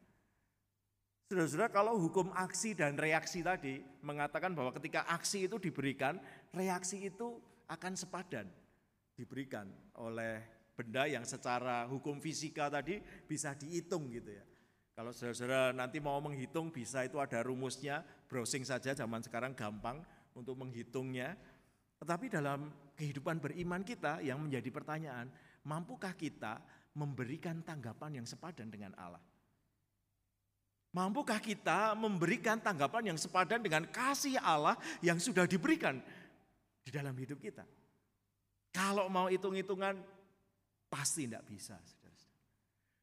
Saudara-saudara, 1.32 1.72
kalau 1.72 1.96
hukum 1.96 2.28
aksi 2.36 2.76
dan 2.76 3.00
reaksi 3.00 3.40
tadi 3.40 3.80
mengatakan 4.04 4.52
bahwa 4.52 4.76
ketika 4.76 5.08
aksi 5.08 5.48
itu 5.48 5.56
diberikan, 5.60 6.20
reaksi 6.52 7.08
itu 7.08 7.40
akan 7.72 7.96
sepadan 7.96 8.48
diberikan 9.16 9.68
oleh 10.00 10.44
benda 10.76 11.08
yang 11.08 11.24
secara 11.24 11.88
hukum 11.88 12.20
fisika 12.20 12.68
tadi 12.68 13.00
bisa 13.28 13.56
dihitung 13.56 14.12
gitu 14.12 14.36
ya. 14.36 14.44
Kalau 14.98 15.12
saudara-saudara 15.14 15.76
nanti 15.76 16.00
mau 16.00 16.18
menghitung 16.24 16.72
bisa 16.74 17.04
itu 17.06 17.20
ada 17.20 17.44
rumusnya, 17.44 18.02
browsing 18.28 18.66
saja 18.66 18.98
zaman 18.98 19.22
sekarang 19.22 19.54
gampang 19.54 20.02
untuk 20.34 20.58
menghitungnya. 20.58 21.38
Tetapi 21.98 22.30
dalam 22.30 22.70
kehidupan 22.94 23.42
beriman 23.42 23.82
kita 23.82 24.22
yang 24.22 24.38
menjadi 24.42 24.70
pertanyaan, 24.70 25.30
mampukah 25.66 26.14
kita 26.14 26.62
memberikan 26.98 27.62
tanggapan 27.66 28.22
yang 28.22 28.28
sepadan 28.30 28.70
dengan 28.70 28.94
Allah? 28.98 29.22
Mampukah 30.94 31.38
kita 31.38 31.94
memberikan 31.94 32.58
tanggapan 32.58 33.14
yang 33.14 33.20
sepadan 33.22 33.62
dengan 33.62 33.86
kasih 33.86 34.42
Allah 34.42 34.74
yang 35.04 35.22
sudah 35.22 35.46
diberikan 35.46 36.02
di 36.82 36.90
dalam 36.90 37.14
hidup 37.14 37.38
kita? 37.38 37.62
Kalau 38.74 39.06
mau 39.10 39.30
hitung-hitungan, 39.30 40.00
pasti 40.90 41.30
tidak 41.30 41.46
bisa. 41.46 41.78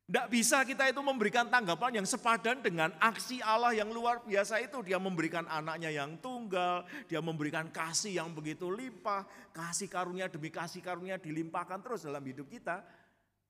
Tidak 0.05 0.29
bisa 0.29 0.61
kita 0.69 0.85
itu 0.85 1.01
memberikan 1.01 1.49
tanggapan 1.49 1.97
yang 1.97 2.05
sepadan 2.05 2.61
dengan 2.61 2.93
aksi 3.01 3.41
Allah 3.41 3.73
yang 3.73 3.89
luar 3.89 4.21
biasa 4.21 4.61
itu. 4.61 4.85
Dia 4.85 5.01
memberikan 5.01 5.49
anaknya 5.49 5.89
yang 5.89 6.21
tunggal, 6.21 6.85
dia 7.09 7.25
memberikan 7.25 7.73
kasih 7.73 8.21
yang 8.21 8.29
begitu 8.37 8.69
limpah, 8.69 9.25
kasih 9.57 9.89
karunia 9.89 10.29
demi 10.29 10.53
kasih 10.53 10.85
karunia 10.85 11.17
dilimpahkan 11.17 11.81
terus 11.81 12.05
dalam 12.05 12.21
hidup 12.21 12.53
kita. 12.53 12.85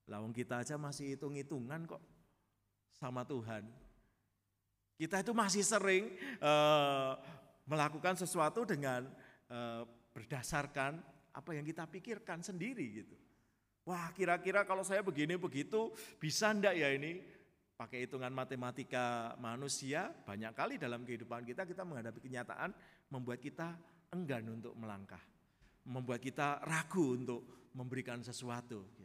Lawang 0.07 0.31
kita 0.31 0.63
aja 0.63 0.79
masih 0.79 1.19
hitung-hitungan 1.19 1.91
kok 1.91 2.03
sama 2.95 3.27
Tuhan. 3.27 3.67
Kita 4.95 5.27
itu 5.27 5.35
masih 5.35 5.67
sering 5.67 6.15
uh, 6.39 7.19
melakukan 7.67 8.15
sesuatu 8.15 8.63
dengan 8.63 9.11
uh, 9.51 9.83
berdasarkan 10.15 11.03
apa 11.35 11.51
yang 11.51 11.67
kita 11.67 11.83
pikirkan 11.91 12.47
sendiri 12.47 13.03
gitu. 13.03 13.24
Wah 13.85 14.09
kira-kira 14.17 14.65
kalau 14.65 14.81
saya 14.81 15.05
begini 15.05 15.37
begitu 15.37 15.93
bisa 16.17 16.57
ndak 16.57 16.73
ya 16.73 16.89
ini 16.97 17.21
pakai 17.77 18.09
hitungan 18.09 18.33
matematika 18.33 19.37
manusia 19.37 20.09
banyak 20.25 20.57
kali 20.57 20.81
dalam 20.81 21.05
kehidupan 21.05 21.45
kita 21.45 21.69
kita 21.69 21.85
menghadapi 21.85 22.17
kenyataan 22.17 22.73
membuat 23.13 23.45
kita 23.45 23.77
enggan 24.17 24.47
untuk 24.49 24.73
melangkah, 24.79 25.21
membuat 25.91 26.23
kita 26.25 26.65
ragu 26.65 27.19
untuk 27.19 27.71
memberikan 27.77 28.25
sesuatu. 28.25 28.89
Gitu. 28.95 29.05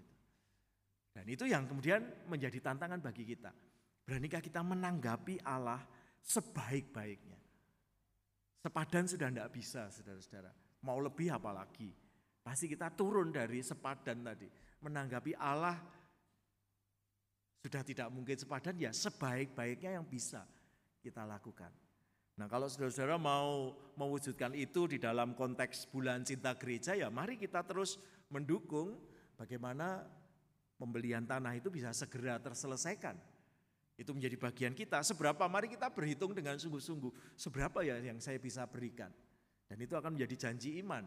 Dan 1.12 1.26
itu 1.28 1.44
yang 1.50 1.68
kemudian 1.68 2.30
menjadi 2.30 2.62
tantangan 2.62 3.02
bagi 3.04 3.28
kita. 3.28 3.52
Beranikah 4.06 4.40
kita 4.40 4.64
menanggapi 4.64 5.44
Allah 5.44 5.82
sebaik-baiknya? 6.24 7.38
Sepadan 8.64 9.06
sudah 9.10 9.28
tidak 9.28 9.50
bisa, 9.52 9.92
saudara-saudara. 9.92 10.54
Mau 10.86 11.02
lebih 11.02 11.34
apalagi? 11.34 11.92
Pasti 12.40 12.72
kita 12.72 12.94
turun 12.96 13.36
dari 13.36 13.60
sepadan 13.60 14.24
tadi 14.24 14.69
menanggapi 14.80 15.36
Allah 15.36 15.76
sudah 17.60 17.84
tidak 17.84 18.08
mungkin 18.08 18.40
sepadan 18.40 18.76
ya 18.80 18.92
sebaik-baiknya 18.96 20.00
yang 20.00 20.08
bisa 20.08 20.48
kita 21.04 21.28
lakukan. 21.28 21.72
Nah 22.40 22.48
kalau 22.48 22.72
saudara-saudara 22.72 23.20
mau 23.20 23.76
mewujudkan 24.00 24.56
itu 24.56 24.88
di 24.88 24.96
dalam 24.96 25.36
konteks 25.36 25.92
bulan 25.92 26.24
cinta 26.24 26.56
gereja 26.56 26.96
ya 26.96 27.12
mari 27.12 27.36
kita 27.36 27.60
terus 27.68 28.00
mendukung 28.32 28.96
bagaimana 29.36 30.08
pembelian 30.80 31.28
tanah 31.28 31.60
itu 31.60 31.68
bisa 31.68 31.92
segera 31.92 32.40
terselesaikan. 32.40 33.20
Itu 34.00 34.16
menjadi 34.16 34.40
bagian 34.40 34.72
kita. 34.72 35.04
Seberapa 35.04 35.44
mari 35.52 35.68
kita 35.68 35.92
berhitung 35.92 36.32
dengan 36.32 36.56
sungguh-sungguh. 36.56 37.36
Seberapa 37.36 37.84
ya 37.84 38.00
yang 38.00 38.24
saya 38.24 38.40
bisa 38.40 38.64
berikan. 38.64 39.12
Dan 39.68 39.76
itu 39.84 39.92
akan 40.00 40.16
menjadi 40.16 40.48
janji 40.48 40.80
iman 40.80 41.04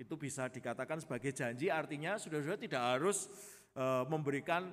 itu 0.00 0.16
bisa 0.16 0.48
dikatakan 0.48 1.04
sebagai 1.04 1.36
janji 1.36 1.68
artinya 1.68 2.16
sudah-sudah 2.16 2.56
tidak 2.56 2.80
harus 2.80 3.28
e, 3.76 3.84
memberikan 4.08 4.72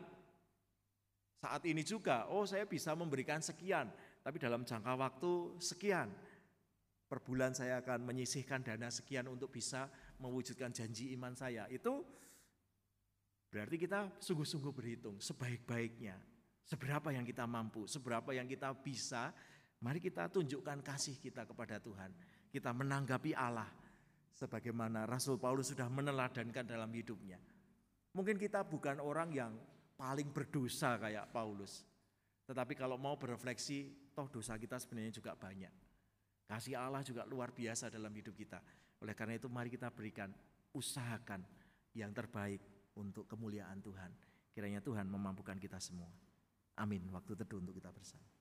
saat 1.38 1.62
ini 1.70 1.86
juga, 1.86 2.26
oh 2.34 2.50
saya 2.50 2.66
bisa 2.66 2.98
memberikan 2.98 3.38
sekian, 3.44 3.94
tapi 4.26 4.42
dalam 4.42 4.66
jangka 4.66 4.94
waktu 4.98 5.32
sekian. 5.62 6.10
Per 7.08 7.24
bulan 7.24 7.56
saya 7.56 7.80
akan 7.80 8.04
menyisihkan 8.04 8.66
dana 8.66 8.92
sekian 8.92 9.32
untuk 9.32 9.54
bisa 9.54 9.88
mewujudkan 10.20 10.76
janji 10.76 11.16
iman 11.16 11.32
saya. 11.38 11.64
Itu 11.72 12.04
berarti 13.48 13.80
kita 13.80 14.20
sungguh-sungguh 14.20 14.74
berhitung 14.76 15.16
sebaik-baiknya. 15.24 16.20
Seberapa 16.68 17.16
yang 17.16 17.24
kita 17.24 17.48
mampu, 17.48 17.88
seberapa 17.88 18.36
yang 18.36 18.44
kita 18.44 18.76
bisa, 18.76 19.32
mari 19.80 20.04
kita 20.04 20.28
tunjukkan 20.28 20.84
kasih 20.84 21.16
kita 21.16 21.48
kepada 21.48 21.80
Tuhan. 21.80 22.12
Kita 22.52 22.76
menanggapi 22.76 23.32
Allah, 23.32 23.72
sebagaimana 24.38 25.10
Rasul 25.10 25.42
Paulus 25.42 25.74
sudah 25.74 25.90
meneladankan 25.90 26.62
dalam 26.62 26.94
hidupnya. 26.94 27.42
Mungkin 28.14 28.38
kita 28.38 28.62
bukan 28.62 29.02
orang 29.02 29.34
yang 29.34 29.58
paling 29.98 30.30
berdosa 30.30 31.02
kayak 31.02 31.34
Paulus. 31.34 31.82
Tetapi 32.46 32.78
kalau 32.78 33.02
mau 33.02 33.18
berefleksi, 33.18 34.14
toh 34.14 34.30
dosa 34.30 34.54
kita 34.62 34.78
sebenarnya 34.78 35.18
juga 35.18 35.34
banyak. 35.34 35.74
Kasih 36.48 36.78
Allah 36.78 37.04
juga 37.04 37.26
luar 37.26 37.52
biasa 37.52 37.90
dalam 37.90 38.14
hidup 38.14 38.38
kita. 38.38 38.62
Oleh 39.04 39.18
karena 39.18 39.36
itu 39.36 39.50
mari 39.52 39.74
kita 39.74 39.92
berikan, 39.92 40.32
usahakan 40.72 41.44
yang 41.98 42.14
terbaik 42.14 42.62
untuk 42.96 43.26
kemuliaan 43.26 43.82
Tuhan. 43.82 44.14
Kiranya 44.54 44.80
Tuhan 44.80 45.10
memampukan 45.10 45.58
kita 45.58 45.82
semua. 45.82 46.14
Amin. 46.78 47.04
Waktu 47.10 47.36
teduh 47.36 47.60
untuk 47.60 47.76
kita 47.76 47.90
bersama. 47.90 48.37